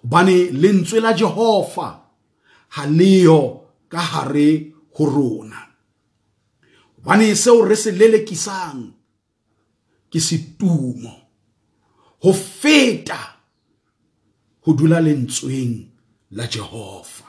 Hobane 0.04 0.52
lentswe 0.52 1.00
la 1.00 1.12
jehova 1.16 1.88
ha 2.76 2.82
leyo 2.86 3.40
ka 3.88 3.98
hare 3.98 4.72
ho 4.92 5.04
rona. 5.04 5.60
Hobane 7.00 7.34
seo 7.34 7.64
re 7.64 7.76
se 7.76 7.90
lelekisang 7.92 8.92
ke 10.12 10.20
setumo. 10.20 11.25
Ho 12.22 12.32
feta 12.32 13.20
ho 14.64 14.72
dula 14.72 15.00
lentsweng 15.00 15.74
la 16.36 16.46
jehova. 16.46 17.28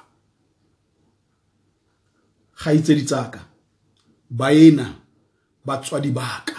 Kgaitsedi 2.58 3.04
tsaka 3.06 3.42
baena 4.30 4.86
batswadi 5.66 6.12
baka 6.12 6.58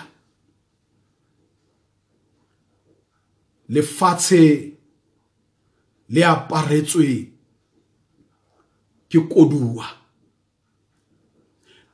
lefatshe 3.68 4.42
le 6.08 6.24
aparetswe 6.24 7.08
ke 9.08 9.18
koduwa 9.20 9.86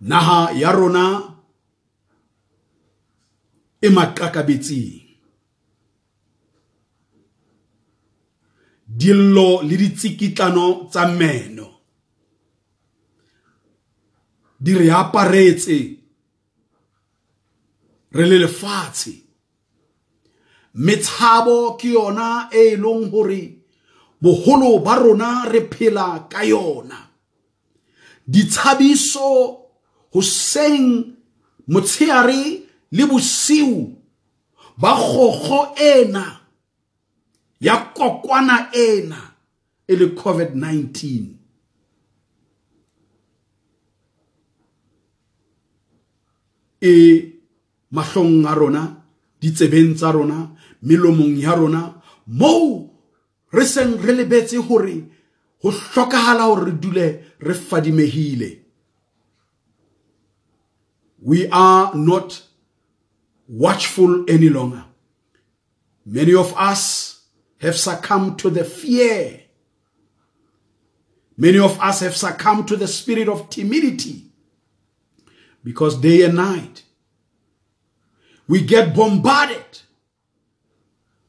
naha 0.00 0.52
ya 0.52 0.72
rona 0.72 1.04
e 3.80 3.88
maqakabetsing 3.90 5.03
dillo 8.96 9.62
le 9.62 9.76
ditsikitlano 9.76 10.86
tsa 10.90 11.06
meno. 11.06 11.80
Di 14.56 14.76
re 14.76 14.90
aparetse. 14.90 15.78
Re 18.10 18.26
le 18.26 18.38
lefatshe. 18.38 19.14
Metshabo 20.74 21.76
ke 21.76 21.88
yona 21.88 22.48
e 22.50 22.76
leng 22.76 23.10
hore 23.10 23.42
boholo 24.22 24.78
ba 24.82 24.94
rona 24.98 25.44
re 25.50 25.60
phela 25.68 26.26
ka 26.30 26.42
yona. 26.42 26.98
Ditshabiso 28.26 29.58
hoseng 30.14 31.14
motsheare 31.66 32.62
le 32.90 33.04
bosiu 33.06 33.98
ba 34.78 34.94
kgokgo 34.94 35.74
ena 35.76 36.43
ya 37.64 37.76
kokwana 37.96 38.68
ena 38.72 39.20
e 39.88 39.96
le 39.96 40.06
covid-19. 40.06 41.24
E 46.80 46.92
mahlong 47.90 48.44
a 48.46 48.54
rona 48.54 48.82
ditsebeng 49.40 49.94
tsa 49.96 50.12
rona 50.12 50.50
melomong 50.82 51.36
ya 51.40 51.54
rona 51.54 52.02
moo 52.26 52.90
re 53.52 53.64
seng 53.64 53.96
re 54.04 54.12
lebetse 54.12 54.56
hore 54.56 54.96
ho 55.62 55.70
hlokahala 55.70 56.44
hore 56.44 56.64
re 56.66 56.72
dule 56.72 57.06
re 57.40 57.54
fadimehile. 57.54 58.60
We 61.22 61.48
are 61.48 61.96
not 61.96 62.42
watchful 63.48 64.24
any 64.28 64.50
longer. 64.50 64.84
Many 66.04 66.34
of 66.34 66.52
us 66.58 67.13
have 67.60 67.76
succumbed 67.76 68.38
to 68.40 68.50
the 68.50 68.64
fear. 68.64 69.40
Many 71.36 71.58
of 71.58 71.80
us 71.80 72.00
have 72.00 72.16
succumbed 72.16 72.68
to 72.68 72.76
the 72.76 72.86
spirit 72.86 73.28
of 73.28 73.50
timidity 73.50 74.26
because 75.62 75.96
day 75.98 76.22
and 76.22 76.36
night 76.36 76.82
we 78.46 78.62
get 78.62 78.94
bombarded 78.94 79.80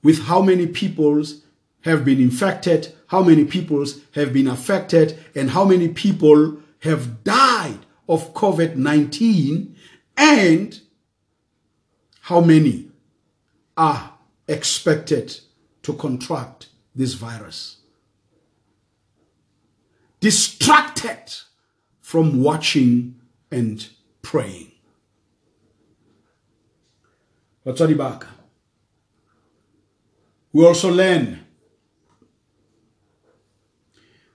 with 0.03 0.23
how 0.23 0.41
many 0.41 0.67
peoples 0.67 1.41
have 1.81 2.03
been 2.03 2.19
infected, 2.19 2.93
how 3.07 3.23
many 3.23 3.45
peoples 3.45 4.01
have 4.13 4.33
been 4.33 4.47
affected, 4.47 5.17
and 5.33 5.51
how 5.51 5.63
many 5.63 5.87
people 5.87 6.57
have 6.79 7.23
died 7.23 7.79
of 8.07 8.33
COVID 8.33 8.75
19, 8.75 9.75
and 10.17 10.79
how 12.21 12.41
many 12.41 12.89
are 13.77 14.13
expected 14.47 15.39
to 15.85 15.93
contract 15.93 16.69
this 16.95 17.13
virus. 17.13 17.77
Distracted 20.19 21.35
from 22.01 22.41
watching 22.41 23.21
and 23.51 23.87
praying. 24.23 24.71
we 30.53 30.65
also 30.65 30.91
learn 30.91 31.45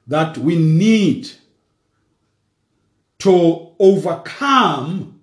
that 0.07 0.39
we 0.39 0.55
need 0.57 1.31
to 3.19 3.73
overcome 3.81 5.21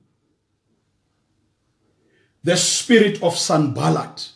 the 2.43 2.57
spirit 2.57 3.23
of 3.23 3.37
Sanballat 3.37 4.29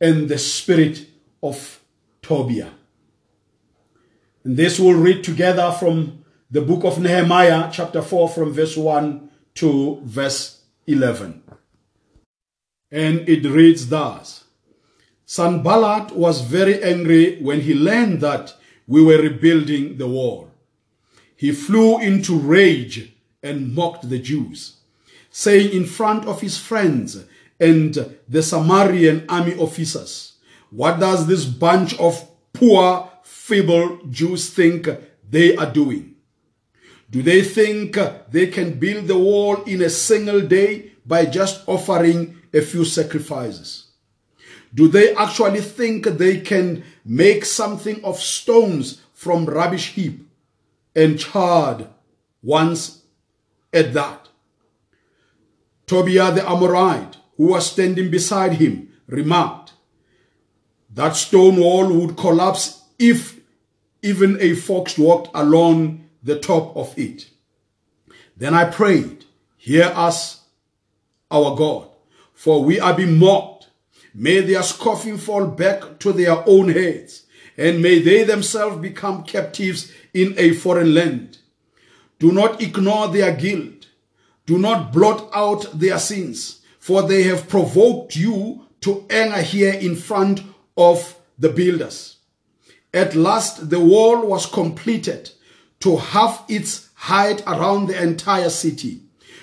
and 0.00 0.28
the 0.28 0.38
spirit 0.38 1.06
of 1.42 1.80
Tobiah. 2.20 2.70
And 4.44 4.56
this 4.56 4.78
we'll 4.78 4.98
read 4.98 5.24
together 5.24 5.74
from 5.78 6.24
the 6.50 6.60
book 6.60 6.84
of 6.84 7.00
Nehemiah, 7.00 7.70
chapter 7.72 8.02
4, 8.02 8.28
from 8.28 8.52
verse 8.52 8.76
1 8.76 9.30
to 9.54 10.00
verse 10.04 10.62
11. 10.86 11.42
And 12.90 13.28
it 13.28 13.44
reads 13.46 13.88
thus 13.88 14.44
Sanballat 15.24 16.14
was 16.14 16.42
very 16.42 16.82
angry 16.82 17.40
when 17.40 17.62
he 17.62 17.74
learned 17.74 18.20
that 18.20 18.54
we 18.86 19.02
were 19.02 19.22
rebuilding 19.22 19.96
the 19.96 20.08
wall. 20.08 20.50
He 21.34 21.52
flew 21.52 21.98
into 21.98 22.38
rage 22.38 23.14
and 23.42 23.74
mocked 23.74 24.08
the 24.08 24.18
Jews, 24.18 24.76
saying 25.30 25.72
in 25.72 25.86
front 25.86 26.26
of 26.26 26.40
his 26.40 26.58
friends 26.58 27.24
and 27.58 28.16
the 28.28 28.42
Samaritan 28.42 29.24
army 29.28 29.56
officers, 29.56 30.31
What 30.72 31.00
does 31.00 31.26
this 31.26 31.44
bunch 31.44 31.98
of 32.00 32.28
poor, 32.54 33.10
feeble 33.22 34.00
Jews 34.08 34.48
think 34.48 34.88
they 35.28 35.54
are 35.54 35.70
doing? 35.70 36.14
Do 37.10 37.22
they 37.22 37.42
think 37.42 37.98
they 38.30 38.46
can 38.46 38.78
build 38.78 39.06
the 39.06 39.18
wall 39.18 39.62
in 39.64 39.82
a 39.82 39.90
single 39.90 40.40
day 40.40 40.92
by 41.04 41.26
just 41.26 41.62
offering 41.68 42.38
a 42.54 42.62
few 42.62 42.86
sacrifices? 42.86 43.88
Do 44.74 44.88
they 44.88 45.14
actually 45.14 45.60
think 45.60 46.06
they 46.06 46.40
can 46.40 46.84
make 47.04 47.44
something 47.44 48.02
of 48.02 48.18
stones 48.18 49.02
from 49.12 49.44
rubbish 49.44 49.92
heap 49.92 50.26
and 50.96 51.18
charred 51.18 51.86
once 52.42 53.02
at 53.74 53.92
that? 53.92 54.30
Tobiah 55.86 56.32
the 56.32 56.48
Amorite, 56.48 57.18
who 57.36 57.48
was 57.48 57.70
standing 57.70 58.10
beside 58.10 58.54
him, 58.54 58.88
remarked, 59.06 59.74
That 60.94 61.16
stone 61.16 61.56
wall 61.56 61.92
would 61.92 62.16
collapse 62.16 62.82
if 62.98 63.40
even 64.02 64.36
a 64.40 64.54
fox 64.54 64.98
walked 64.98 65.30
along 65.34 66.08
the 66.22 66.38
top 66.38 66.76
of 66.76 66.96
it. 66.98 67.28
Then 68.36 68.54
I 68.54 68.64
prayed, 68.70 69.24
Hear 69.56 69.92
us, 69.94 70.40
our 71.30 71.56
God, 71.56 71.88
for 72.34 72.62
we 72.62 72.80
are 72.80 72.94
being 72.94 73.18
mocked. 73.18 73.68
May 74.14 74.40
their 74.40 74.62
scoffing 74.62 75.16
fall 75.16 75.46
back 75.46 75.98
to 76.00 76.12
their 76.12 76.46
own 76.46 76.68
heads, 76.68 77.24
and 77.56 77.80
may 77.80 78.00
they 78.00 78.24
themselves 78.24 78.76
become 78.82 79.22
captives 79.22 79.90
in 80.12 80.34
a 80.36 80.52
foreign 80.52 80.92
land. 80.92 81.38
Do 82.18 82.32
not 82.32 82.60
ignore 82.60 83.08
their 83.08 83.34
guilt. 83.34 83.86
Do 84.44 84.58
not 84.58 84.92
blot 84.92 85.30
out 85.32 85.78
their 85.78 85.98
sins, 85.98 86.60
for 86.78 87.02
they 87.02 87.22
have 87.22 87.48
provoked 87.48 88.16
you 88.16 88.66
to 88.82 89.06
anger 89.08 89.40
here 89.40 89.72
in 89.72 89.96
front 89.96 90.42
of 90.76 91.16
the 91.38 91.48
builders. 91.48 92.16
At 92.94 93.14
last, 93.14 93.70
the 93.70 93.80
wall 93.80 94.26
was 94.26 94.46
completed 94.46 95.30
to 95.80 95.96
half 95.96 96.44
its 96.48 96.90
height 96.94 97.42
around 97.46 97.86
the 97.86 98.00
entire 98.00 98.50
city, 98.50 99.00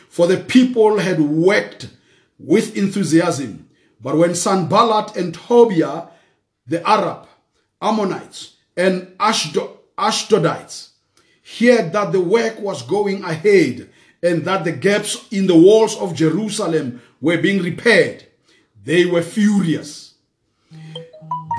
for 0.07 0.27
the 0.27 0.37
people 0.37 0.99
had 0.99 1.19
worked 1.19 1.89
with 2.37 2.77
enthusiasm. 2.77 3.67
But 4.01 4.17
when 4.17 4.35
Sanballat 4.35 5.17
and 5.17 5.33
Tobiah, 5.33 6.07
the 6.65 6.87
Arab, 6.87 7.27
Ammonites, 7.81 8.55
and 8.77 9.13
Ashdod, 9.19 9.71
Ashdodites, 9.97 10.89
heard 11.59 11.91
that 11.91 12.11
the 12.11 12.21
work 12.21 12.59
was 12.59 12.83
going 12.83 13.23
ahead 13.23 13.89
and 14.21 14.45
that 14.45 14.63
the 14.63 14.71
gaps 14.71 15.27
in 15.31 15.47
the 15.47 15.57
walls 15.57 15.97
of 15.97 16.15
Jerusalem 16.15 17.01
were 17.19 17.37
being 17.37 17.61
repaired, 17.61 18.25
they 18.83 19.05
were 19.05 19.21
furious. 19.21 20.13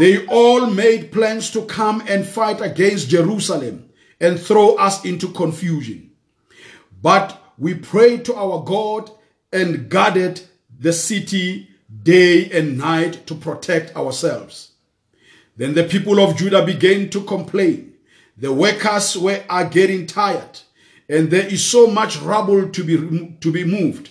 They 0.00 0.24
all 0.28 0.64
made 0.64 1.12
plans 1.12 1.50
to 1.50 1.66
come 1.66 2.02
and 2.08 2.26
fight 2.26 2.62
against 2.62 3.10
Jerusalem 3.10 3.90
and 4.18 4.40
throw 4.40 4.76
us 4.76 5.04
into 5.04 5.28
confusion. 5.28 6.12
But 7.02 7.38
we 7.58 7.74
prayed 7.74 8.24
to 8.24 8.34
our 8.34 8.64
God 8.64 9.10
and 9.52 9.90
guarded 9.90 10.40
the 10.78 10.94
city 10.94 11.68
day 12.02 12.48
and 12.50 12.78
night 12.78 13.26
to 13.26 13.34
protect 13.34 13.94
ourselves. 13.94 14.70
Then 15.58 15.74
the 15.74 15.84
people 15.84 16.18
of 16.18 16.34
Judah 16.34 16.64
began 16.64 17.10
to 17.10 17.20
complain. 17.20 17.92
The 18.38 18.54
workers 18.54 19.18
were 19.18 19.44
are 19.50 19.66
getting 19.66 20.06
tired, 20.06 20.60
and 21.10 21.30
there 21.30 21.46
is 21.46 21.62
so 21.62 21.88
much 21.88 22.16
rubble 22.22 22.70
to 22.70 22.84
be, 22.84 23.36
to 23.38 23.52
be 23.52 23.64
moved. 23.64 24.08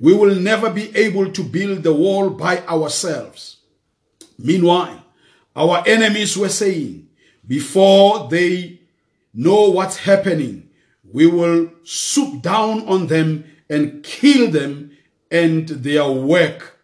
We 0.00 0.14
will 0.14 0.34
never 0.34 0.70
be 0.70 0.96
able 0.96 1.30
to 1.30 1.44
build 1.44 1.82
the 1.82 1.92
wall 1.92 2.30
by 2.30 2.60
ourselves. 2.66 3.58
Meanwhile, 4.38 4.99
our 5.54 5.82
enemies 5.86 6.36
were 6.36 6.48
saying, 6.48 7.08
before 7.46 8.28
they 8.28 8.80
know 9.34 9.70
what's 9.70 9.98
happening, 9.98 10.68
we 11.12 11.26
will 11.26 11.70
swoop 11.82 12.42
down 12.42 12.86
on 12.88 13.08
them 13.08 13.44
and 13.68 14.02
kill 14.02 14.50
them 14.50 14.96
and 15.30 15.68
their 15.68 16.10
work. 16.10 16.78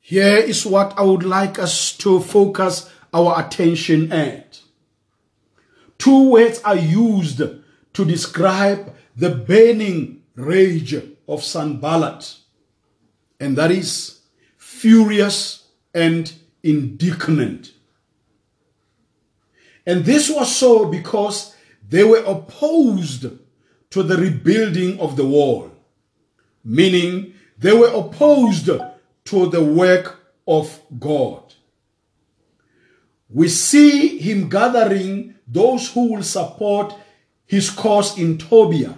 Here 0.00 0.36
is 0.36 0.66
what 0.66 0.98
I 0.98 1.02
would 1.02 1.22
like 1.22 1.58
us 1.58 1.96
to 1.98 2.20
focus 2.20 2.90
our 3.12 3.44
attention 3.44 4.12
at. 4.12 4.60
Two 5.96 6.30
words 6.30 6.60
are 6.62 6.76
used 6.76 7.38
to 7.38 8.04
describe 8.04 8.94
the 9.16 9.30
burning 9.30 10.22
rage 10.34 10.94
of 11.26 11.42
Sanballat, 11.42 12.36
and 13.40 13.56
that 13.56 13.70
is 13.70 14.13
furious 14.84 15.64
and 15.94 16.30
indignant. 16.62 17.72
And 19.86 20.04
this 20.04 20.28
was 20.28 20.54
so 20.54 20.84
because 20.84 21.56
they 21.88 22.04
were 22.04 22.22
opposed 22.26 23.24
to 23.88 24.02
the 24.02 24.18
rebuilding 24.18 25.00
of 25.00 25.16
the 25.16 25.24
wall, 25.24 25.70
meaning 26.62 27.32
they 27.56 27.72
were 27.72 27.92
opposed 27.94 28.66
to 28.66 29.46
the 29.46 29.64
work 29.64 30.20
of 30.46 30.82
God. 31.00 31.54
We 33.30 33.48
see 33.48 34.18
him 34.18 34.50
gathering 34.50 35.36
those 35.48 35.92
who 35.92 36.12
will 36.12 36.22
support 36.22 36.94
his 37.46 37.70
cause 37.70 38.18
in 38.18 38.36
Tobiah, 38.36 38.96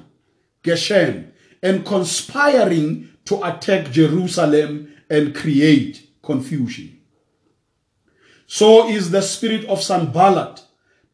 Geshem, 0.64 1.30
and 1.62 1.86
conspiring 1.86 3.10
to 3.26 3.40
attack 3.46 3.92
Jerusalem 3.92 4.92
and 5.08 5.34
create 5.34 6.08
confusion. 6.22 7.00
So 8.46 8.88
is 8.88 9.10
the 9.10 9.22
spirit 9.22 9.64
of 9.66 9.82
Sanballat 9.82 10.62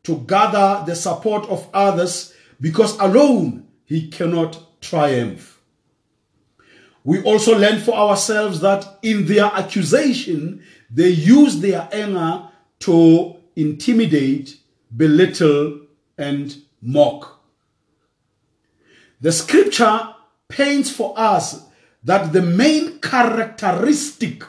to 0.05 0.19
gather 0.27 0.85
the 0.87 0.97
support 0.97 1.49
of 1.49 1.69
others 1.73 2.35
because 2.61 2.99
alone 2.99 3.69
he 3.85 4.09
cannot 4.09 4.81
triumph. 4.81 5.61
We 7.05 7.23
also 7.23 7.59
learn 7.59 7.81
for 7.81 7.95
ourselves 7.95 8.61
that 8.61 8.99
in 9.03 9.27
their 9.27 9.47
accusation, 9.47 10.63
they 10.91 11.09
use 11.09 11.61
their 11.61 11.89
anger 11.93 12.49
to 12.81 13.37
intimidate, 13.57 14.59
belittle, 14.97 15.81
and 16.17 16.57
mock. 16.81 17.41
The 19.21 19.33
scripture 19.33 20.15
paints 20.49 20.91
for 20.91 21.15
us 21.17 21.65
that 22.05 22.33
the 22.33 22.43
main 22.43 22.99
characteristic 22.99 24.45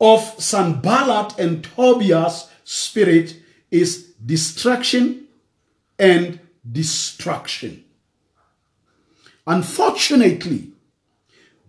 of 0.00 0.20
Sanballat 0.38 1.38
and 1.38 1.62
Tobiah's 1.62 2.48
spirit 2.64 3.36
is 3.70 4.12
distraction 4.24 5.26
and 5.98 6.40
destruction. 6.70 7.84
Unfortunately, 9.46 10.72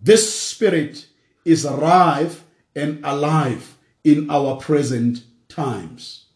this 0.00 0.40
spirit 0.40 1.06
is 1.44 1.64
alive 1.64 2.44
and 2.74 3.04
alive 3.04 3.76
in 4.04 4.30
our 4.30 4.56
present 4.56 5.22
times. 5.48 6.26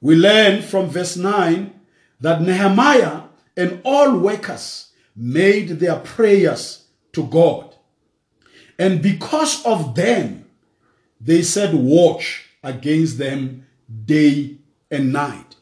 We 0.00 0.16
learn 0.16 0.62
from 0.62 0.88
verse 0.88 1.16
9 1.16 1.72
that 2.20 2.40
Nehemiah 2.42 3.22
and 3.56 3.80
all 3.84 4.16
workers 4.18 4.89
made 5.16 5.80
their 5.80 5.96
prayers 5.96 6.84
to 7.12 7.24
God. 7.26 7.74
And 8.78 9.02
because 9.02 9.64
of 9.66 9.94
them, 9.94 10.46
they 11.20 11.42
said, 11.42 11.74
Watch 11.74 12.46
against 12.62 13.18
them 13.18 13.66
day 14.04 14.56
and 14.90 15.12
night. 15.12 15.56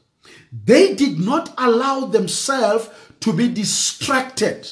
They 0.52 0.94
did 0.94 1.18
not 1.18 1.52
allow 1.58 2.06
themselves 2.06 2.88
to 3.20 3.32
be 3.32 3.48
distracted. 3.48 4.70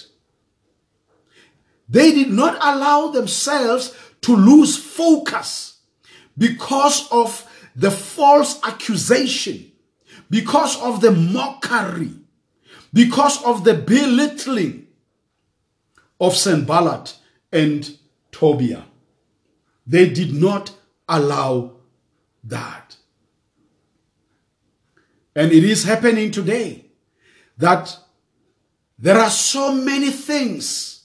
They 1.88 2.12
did 2.12 2.30
not 2.30 2.56
allow 2.56 3.08
themselves 3.08 3.94
to 4.22 4.36
lose 4.36 4.76
focus 4.76 5.78
because 6.36 7.08
of 7.10 7.46
the 7.74 7.90
false 7.90 8.60
accusation, 8.64 9.70
because 10.30 10.80
of 10.80 11.00
the 11.00 11.12
mockery, 11.12 12.12
because 12.96 13.44
of 13.44 13.62
the 13.64 13.74
belittling 13.74 14.86
of 16.18 16.34
Saint 16.34 16.60
Sanballat 16.60 17.14
and 17.52 17.98
Tobiah. 18.32 18.84
They 19.86 20.08
did 20.08 20.32
not 20.32 20.72
allow 21.06 21.72
that. 22.44 22.96
And 25.34 25.52
it 25.52 25.62
is 25.62 25.84
happening 25.84 26.30
today 26.30 26.86
that 27.58 27.98
there 28.98 29.18
are 29.18 29.28
so 29.28 29.74
many 29.74 30.10
things 30.10 31.04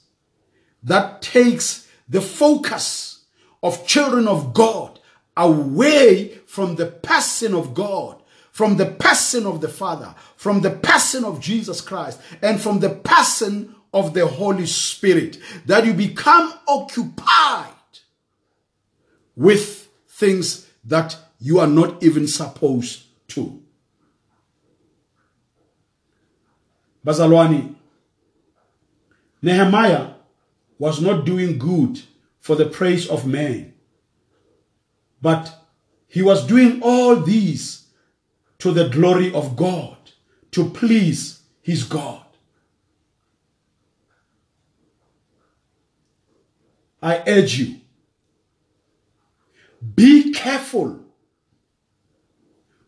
that 0.83 1.21
takes 1.21 1.89
the 2.07 2.21
focus 2.21 3.25
of 3.61 3.85
children 3.85 4.29
of 4.29 4.53
God 4.53 5.01
away 5.35 6.39
from 6.45 6.75
the 6.75 6.85
person 6.85 7.53
of 7.53 7.73
God, 7.73 8.20
from 8.62 8.78
the 8.78 8.86
person 8.86 9.47
of 9.47 9.59
the 9.59 9.68
Father, 9.68 10.14
from 10.36 10.62
the 10.62 10.70
person 10.70 11.26
of 11.26 11.39
Jesus 11.39 11.82
Christ, 11.82 12.22
and 12.43 12.62
from 12.62 12.80
the 12.80 12.91
person 12.91 13.74
of 13.91 14.14
the 14.14 14.28
Holy 14.28 14.68
Spirit, 14.68 15.39
that 15.66 15.84
you 15.84 15.95
become 15.95 16.53
occupied 16.68 17.74
with 19.36 19.89
things 20.07 20.68
that 20.86 21.18
you 21.39 21.57
are 21.57 21.66
not 21.66 22.03
even 22.03 22.28
supposed 22.28 23.05
to. 23.30 23.64
Bazalwani, 27.03 27.74
Nehemiah 29.41 30.12
was 30.78 31.01
not 31.01 31.26
doing 31.26 31.57
good 31.57 31.99
for 32.39 32.55
the 32.55 32.68
praise 32.68 33.09
of 33.09 33.26
man, 33.26 33.74
but 35.20 35.51
he 36.07 36.22
was 36.22 36.45
doing 36.45 36.80
all 36.84 37.16
these 37.16 37.80
to 38.62 38.72
the 38.72 38.88
glory 38.89 39.34
of 39.34 39.55
God, 39.55 39.97
to 40.51 40.70
please 40.70 41.41
his 41.64 41.84
God. 41.84 42.24
I 47.01 47.24
urge 47.26 47.57
you, 47.57 47.78
be 49.95 50.32
careful 50.32 50.99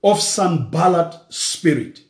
of 0.04 0.22
Sanballat 0.22 1.20
spirit. 1.30 2.02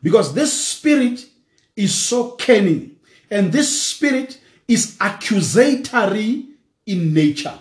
Because 0.00 0.34
this 0.34 0.52
spirit 0.52 1.26
is 1.74 1.92
so 1.92 2.32
cunning 2.32 2.94
and 3.28 3.50
this 3.50 3.82
spirit 3.82 4.40
is 4.68 4.96
accusatory 5.00 6.46
in 6.86 7.12
nature. 7.12 7.58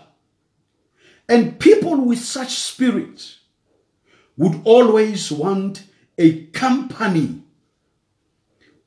And 1.28 1.60
people 1.60 2.06
with 2.06 2.20
such 2.20 2.52
spirit 2.52 3.37
would 4.38 4.62
always 4.64 5.32
want 5.32 5.84
a 6.18 6.46
company 6.48 7.42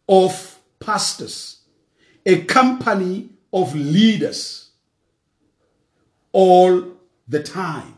of 0.08 0.58
pastors, 0.78 1.58
a 2.24 2.42
company 2.44 3.30
of 3.52 3.74
leaders 3.74 4.70
all 6.32 6.84
the 7.28 7.42
time. 7.42 7.96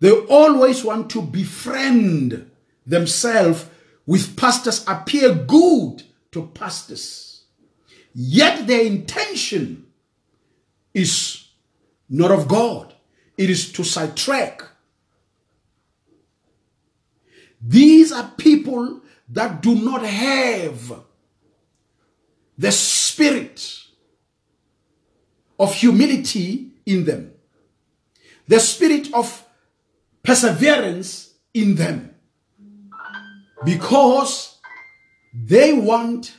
They 0.00 0.10
always 0.10 0.84
want 0.84 1.10
to 1.10 1.22
befriend 1.22 2.50
themselves 2.86 3.66
with 4.06 4.36
pastors, 4.36 4.84
appear 4.86 5.34
good 5.34 6.02
to 6.32 6.46
pastors. 6.48 7.44
Yet 8.14 8.66
their 8.66 8.84
intention 8.84 9.86
is 10.92 11.46
not 12.08 12.30
of 12.30 12.46
God, 12.48 12.94
it 13.38 13.48
is 13.48 13.72
to 13.72 13.82
sidetrack. 13.82 14.62
These 17.66 18.12
are 18.12 18.30
people 18.36 19.00
that 19.30 19.62
do 19.62 19.74
not 19.74 20.02
have 20.04 21.00
the 22.58 22.70
spirit 22.70 23.80
of 25.58 25.74
humility 25.74 26.72
in 26.84 27.04
them, 27.04 27.32
the 28.46 28.60
spirit 28.60 29.12
of 29.14 29.46
perseverance 30.22 31.32
in 31.54 31.76
them, 31.76 32.14
because 33.64 34.58
they 35.32 35.72
want 35.72 36.36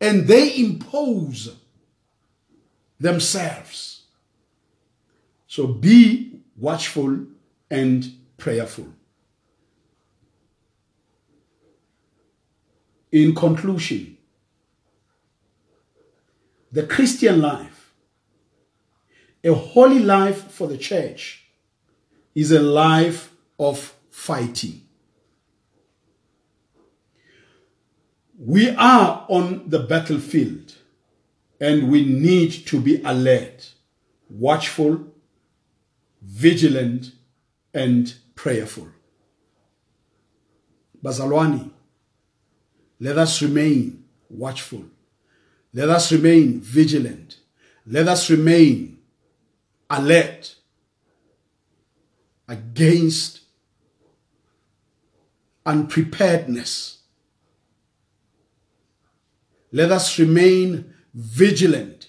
and 0.00 0.26
they 0.26 0.56
impose 0.56 1.54
themselves. 2.98 4.02
So 5.46 5.68
be 5.68 6.40
watchful 6.56 7.26
and 7.70 8.12
prayerful. 8.36 8.88
In 13.14 13.32
conclusion, 13.32 14.18
the 16.72 16.82
Christian 16.82 17.40
life, 17.40 17.94
a 19.44 19.54
holy 19.54 20.00
life 20.00 20.50
for 20.50 20.66
the 20.66 20.76
church, 20.76 21.44
is 22.34 22.50
a 22.50 22.58
life 22.60 23.32
of 23.56 23.94
fighting. 24.10 24.80
We 28.36 28.70
are 28.70 29.24
on 29.28 29.70
the 29.70 29.78
battlefield 29.78 30.74
and 31.60 31.92
we 31.92 32.04
need 32.04 32.66
to 32.66 32.80
be 32.80 33.00
alert, 33.04 33.74
watchful, 34.28 35.06
vigilant, 36.20 37.12
and 37.72 38.12
prayerful. 38.34 38.88
Bazalwani, 41.00 41.70
let 43.04 43.18
us 43.18 43.42
remain 43.42 44.02
watchful. 44.30 44.82
Let 45.74 45.90
us 45.90 46.10
remain 46.10 46.58
vigilant. 46.58 47.36
Let 47.86 48.08
us 48.08 48.30
remain 48.30 48.96
alert 49.90 50.54
against 52.48 53.40
unpreparedness. 55.66 57.00
Let 59.70 59.92
us 59.92 60.18
remain 60.18 60.94
vigilant 61.12 62.08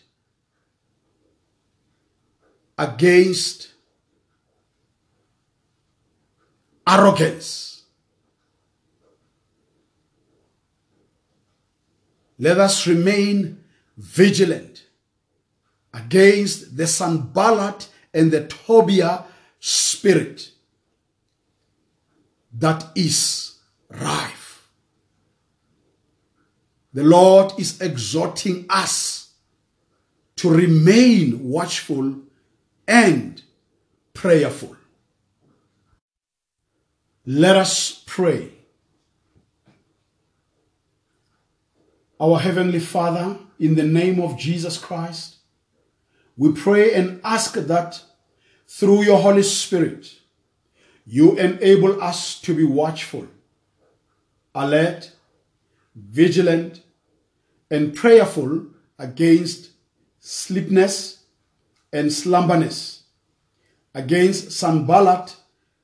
against 2.78 3.74
arrogance. 6.88 7.75
Let 12.38 12.60
us 12.60 12.86
remain 12.88 13.64
vigilant 13.98 14.86
against 15.94 16.76
the 16.76 16.88
Sanballat 16.88 17.88
and 18.14 18.32
the 18.32 18.46
Tobiah 18.46 19.24
spirit 19.60 20.52
that 22.54 22.86
is 22.96 23.56
rife. 23.90 24.68
The 26.94 27.04
Lord 27.04 27.60
is 27.60 27.82
exhorting 27.82 28.66
us 28.70 29.34
to 30.38 30.50
remain 30.50 31.50
watchful 31.50 32.16
and 32.88 33.42
prayerful. 34.14 34.76
Let 37.26 37.56
us 37.56 38.04
pray. 38.06 38.55
Our 42.20 42.40
Heavenly 42.40 42.80
Father, 42.80 43.38
in 43.60 43.76
the 43.76 43.84
name 43.84 44.22
of 44.22 44.38
Jesus 44.38 44.78
Christ, 44.78 45.36
we 46.38 46.54
pray 46.54 46.94
and 46.94 47.20
ask 47.26 47.56
that 47.56 48.02
through 48.68 49.04
your 49.04 49.20
Holy 49.20 49.44
Spirit, 49.44 50.22
you 51.06 51.38
enable 51.38 52.02
us 52.02 52.40
to 52.42 52.56
be 52.56 52.64
watchful, 52.64 53.28
alert, 54.54 55.12
vigilant, 55.94 56.82
and 57.70 57.94
prayerful 57.94 58.68
against 58.98 59.72
sleepiness 60.22 61.26
and 61.92 62.10
slumberness, 62.10 63.02
against 63.94 64.52
Sanballat 64.52 65.36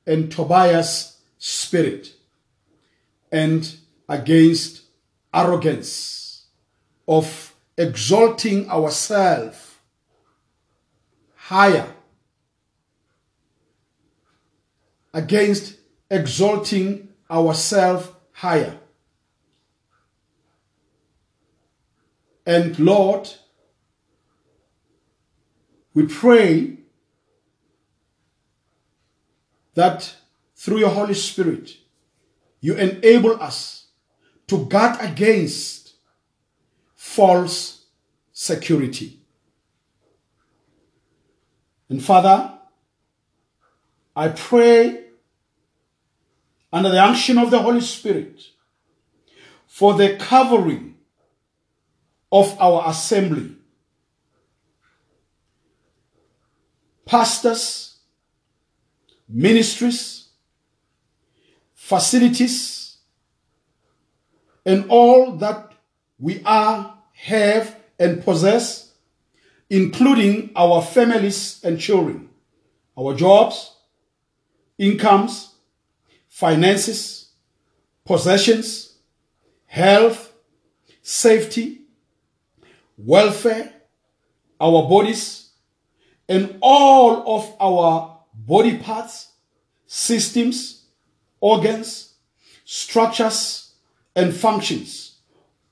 and 0.06 0.32
Tobiah's 0.32 1.18
spirit, 1.38 2.14
and 3.30 3.76
against 4.08 4.82
arrogance 5.34 6.21
of 7.06 7.54
exalting 7.76 8.68
ourselves 8.70 9.76
higher 11.34 11.88
against 15.14 15.76
exalting 16.10 17.08
ourselves 17.30 18.08
higher. 18.32 18.78
And 22.46 22.78
Lord, 22.78 23.28
we 25.94 26.06
pray 26.06 26.78
that 29.74 30.14
through 30.56 30.78
your 30.78 30.90
Holy 30.90 31.14
Spirit, 31.14 31.76
you 32.60 32.74
enable 32.74 33.40
us 33.40 33.86
to 34.48 34.64
guard 34.66 34.98
against 35.00 35.81
false 37.02 37.86
security. 38.32 39.18
And 41.90 42.02
Father, 42.02 42.52
I 44.14 44.28
pray 44.28 45.06
under 46.72 46.90
the 46.90 47.02
unction 47.02 47.38
of 47.38 47.50
the 47.50 47.58
Holy 47.58 47.80
Spirit 47.80 48.40
for 49.66 49.94
the 49.94 50.16
covering 50.16 50.94
of 52.30 52.56
our 52.60 52.88
assembly. 52.88 53.56
Pastors, 57.04 57.98
ministries, 59.28 60.28
facilities, 61.74 62.96
and 64.64 64.86
all 64.88 65.32
that 65.32 65.71
we 66.22 66.40
are, 66.44 66.96
have, 67.14 67.76
and 67.98 68.22
possess, 68.24 68.92
including 69.68 70.52
our 70.54 70.80
families 70.80 71.60
and 71.64 71.80
children, 71.80 72.30
our 72.96 73.12
jobs, 73.12 73.76
incomes, 74.78 75.56
finances, 76.28 77.30
possessions, 78.04 78.94
health, 79.66 80.32
safety, 81.02 81.80
welfare, 82.96 83.72
our 84.60 84.88
bodies, 84.88 85.50
and 86.28 86.56
all 86.60 87.36
of 87.36 87.52
our 87.60 88.20
body 88.32 88.78
parts, 88.78 89.32
systems, 89.86 90.84
organs, 91.40 92.14
structures, 92.64 93.72
and 94.14 94.32
functions, 94.32 95.11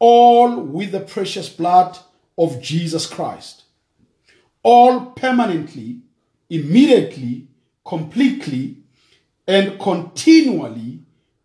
all 0.01 0.59
with 0.59 0.91
the 0.91 1.01
precious 1.01 1.49
blood 1.49 1.97
of 2.37 2.61
Jesus 2.61 3.07
Christ. 3.07 3.63
All 4.65 5.13
permanently, 5.13 6.01
immediately, 6.49 7.47
completely, 7.85 8.79
and 9.47 9.79
continually 9.79 11.01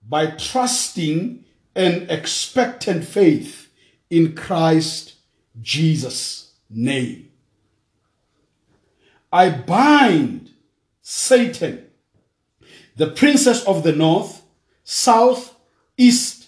by 0.07 0.27
trusting 0.27 1.43
and 1.75 2.09
expectant 2.09 3.03
faith 3.03 3.69
in 4.09 4.35
Christ 4.35 5.15
Jesus' 5.61 6.53
name. 6.69 7.29
I 9.31 9.49
bind 9.49 10.51
Satan, 11.01 11.87
the 12.95 13.07
princess 13.07 13.65
of 13.65 13.83
the 13.83 13.91
north, 13.91 14.43
south, 14.83 15.55
east, 15.97 16.47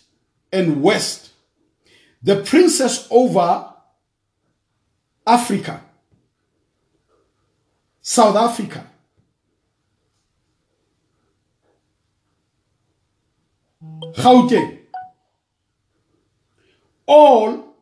and 0.53 0.81
west, 0.81 1.26
the 2.21 2.41
princess 2.41 3.07
over 3.11 3.73
Africa, 5.25 5.81
South 8.01 8.35
Africa, 8.35 8.87
Gauteng, 14.13 14.79
all 17.05 17.75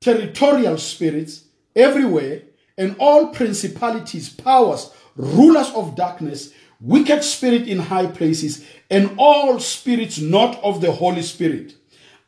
territorial 0.00 0.78
spirits 0.78 1.44
everywhere, 1.74 2.42
and 2.76 2.96
all 2.98 3.28
principalities, 3.28 4.28
powers, 4.28 4.90
rulers 5.16 5.70
of 5.74 5.94
darkness, 5.94 6.52
wicked 6.80 7.22
spirit 7.22 7.68
in 7.68 7.78
high 7.78 8.06
places, 8.06 8.64
and 8.90 9.14
all 9.16 9.58
spirits 9.58 10.18
not 10.18 10.62
of 10.62 10.80
the 10.80 10.92
Holy 10.92 11.22
Spirit. 11.22 11.74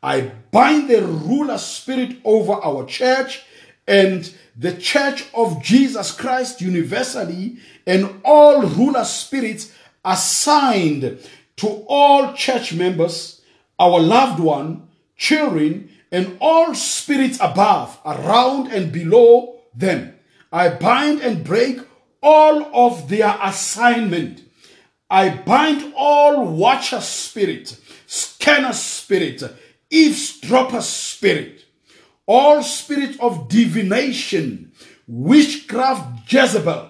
I 0.07 0.21
bind 0.51 0.89
the 0.89 1.01
ruler 1.01 1.57
spirit 1.57 2.19
over 2.23 2.53
our 2.53 2.85
church 2.85 3.43
and 3.85 4.33
the 4.55 4.73
church 4.73 5.25
of 5.33 5.61
Jesus 5.61 6.13
Christ 6.13 6.61
universally, 6.61 7.57
and 7.85 8.21
all 8.23 8.61
ruler 8.61 9.03
spirits 9.03 9.73
assigned 10.05 11.19
to 11.57 11.67
all 11.89 12.31
church 12.31 12.73
members, 12.73 13.41
our 13.77 13.99
loved 13.99 14.39
one, 14.39 14.87
children, 15.17 15.89
and 16.09 16.37
all 16.39 16.73
spirits 16.73 17.37
above, 17.41 17.99
around, 18.05 18.71
and 18.71 18.93
below 18.93 19.59
them. 19.75 20.13
I 20.53 20.69
bind 20.69 21.19
and 21.19 21.43
break 21.43 21.81
all 22.23 22.73
of 22.73 23.09
their 23.09 23.37
assignment. 23.43 24.41
I 25.09 25.31
bind 25.31 25.93
all 25.97 26.45
watcher 26.45 27.01
spirit, 27.01 27.77
scanner 28.05 28.71
spirit, 28.71 29.43
eavesdropper 29.89 30.81
spirit, 30.81 31.65
all 32.25 32.61
spirit 32.61 33.19
of 33.19 33.47
divination, 33.47 34.71
witchcraft, 35.07 36.31
Jezebel, 36.31 36.89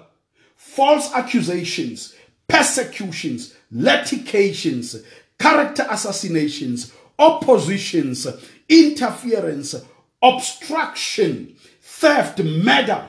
false 0.55 1.13
accusations, 1.13 2.15
persecutions, 2.47 3.55
litigations, 3.71 4.95
character 5.39 5.85
assassinations, 5.89 6.93
oppositions, 7.19 8.27
interference, 8.69 9.75
obstruction, 10.21 11.55
theft, 11.81 12.43
murder, 12.43 13.07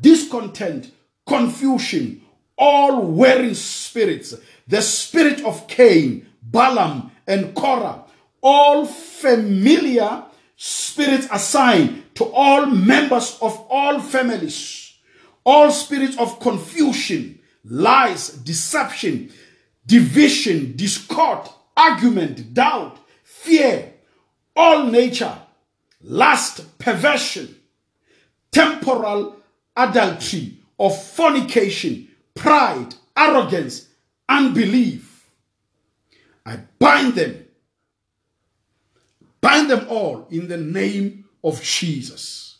discontent, 0.00 0.92
confusion, 1.26 2.20
all 2.56 3.02
wearing 3.02 3.54
spirits, 3.54 4.34
the 4.66 4.82
spirit 4.82 5.44
of 5.44 5.66
Cain, 5.68 6.26
Balaam, 6.42 7.10
and 7.26 7.54
Korah, 7.54 8.04
all 8.42 8.84
familiar 8.84 10.24
spirits 10.56 11.28
assigned 11.30 12.14
to 12.14 12.24
all 12.24 12.66
members 12.66 13.38
of 13.40 13.56
all 13.70 14.00
families, 14.00 14.96
all 15.44 15.70
spirits 15.70 16.18
of 16.18 16.40
confusion, 16.40 17.38
lies, 17.64 18.30
deception, 18.30 19.30
division, 19.86 20.76
discord, 20.76 21.48
argument, 21.76 22.52
doubt, 22.54 22.98
fear, 23.22 23.92
all 24.56 24.86
nature, 24.86 25.36
lust, 26.02 26.78
perversion, 26.78 27.54
temporal 28.50 29.36
adultery, 29.76 30.58
of 30.78 31.02
fornication, 31.02 32.08
pride, 32.34 32.94
arrogance, 33.16 33.88
unbelief. 34.28 35.28
I 36.46 36.58
bind 36.78 37.14
them, 37.14 37.47
bind 39.40 39.70
them 39.70 39.86
all 39.88 40.26
in 40.30 40.48
the 40.48 40.56
name 40.56 41.24
of 41.42 41.62
Jesus. 41.62 42.58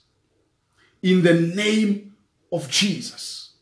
In 1.02 1.22
the 1.22 1.34
name 1.34 2.14
of 2.52 2.68
Jesus. 2.70 3.52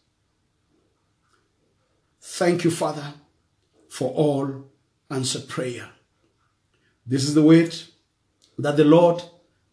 Thank 2.20 2.64
you, 2.64 2.70
Father, 2.70 3.14
for 3.88 4.10
all 4.12 4.66
answered 5.10 5.48
prayer. 5.48 5.88
This 7.06 7.24
is 7.24 7.34
the 7.34 7.42
word 7.42 7.74
that 8.58 8.76
the 8.76 8.84
Lord 8.84 9.22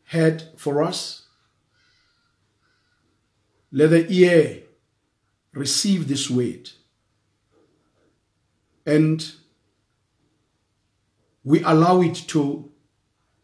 had 0.06 0.44
for 0.58 0.84
us. 0.84 1.28
Let 3.72 3.90
the 3.90 4.06
ear 4.14 4.64
receive 5.54 6.08
this 6.08 6.30
word. 6.30 6.70
And 8.86 9.34
we 11.44 11.64
allow 11.64 12.02
it 12.02 12.16
to 12.28 12.72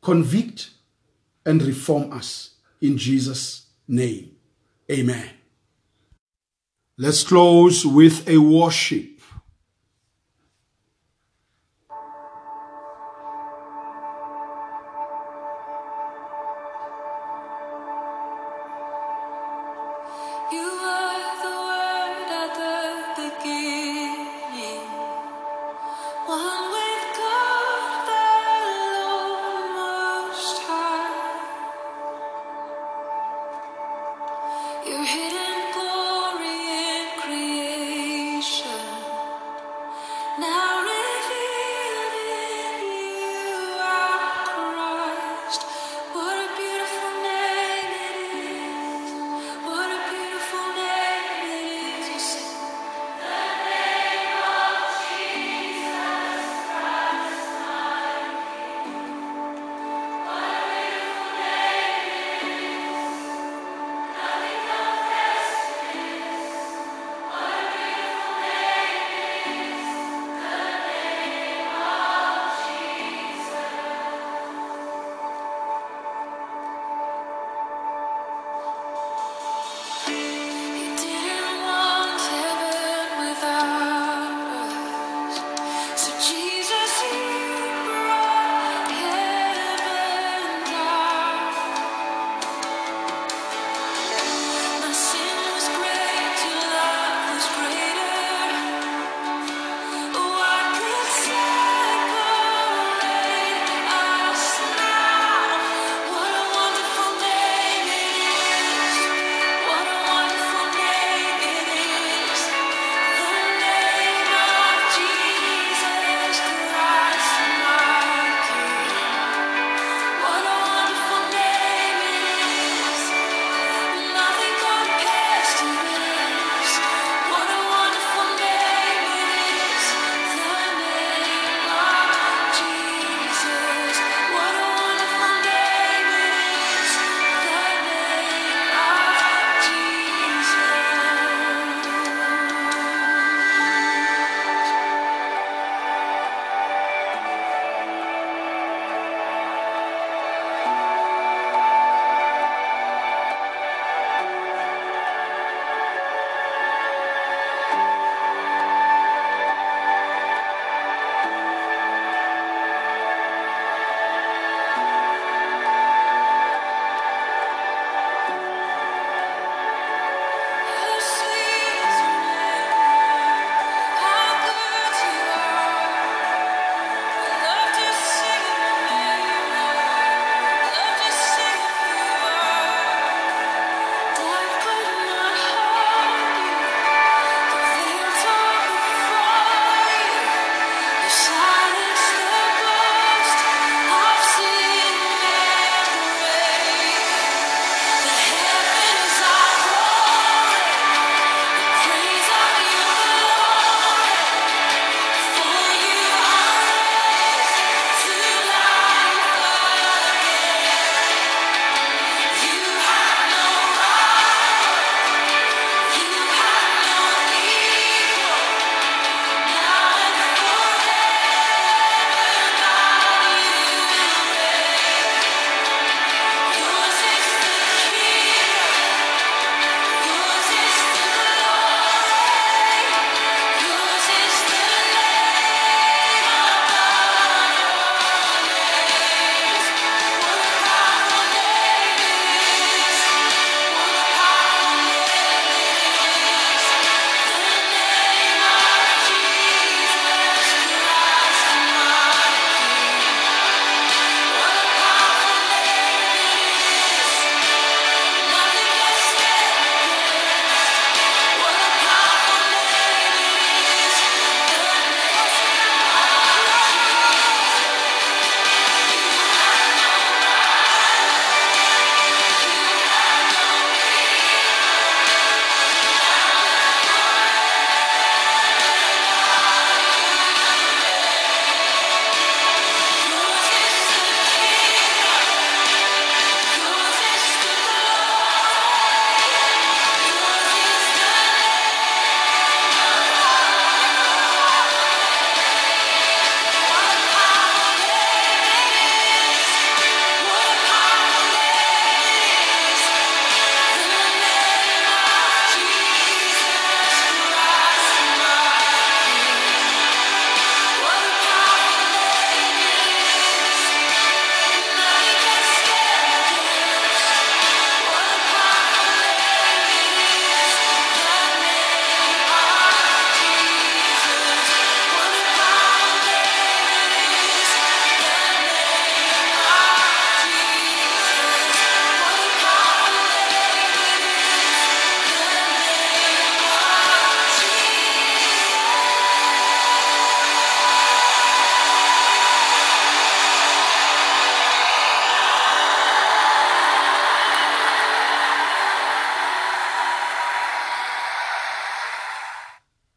convict 0.02 0.72
and 1.46 1.62
reform 1.62 2.12
us 2.14 2.56
in 2.82 2.98
Jesus' 2.98 3.68
name. 3.88 4.32
Amen. 4.92 5.30
Let's 6.98 7.24
close 7.24 7.86
with 7.86 8.28
a 8.28 8.38
worship. 8.38 9.19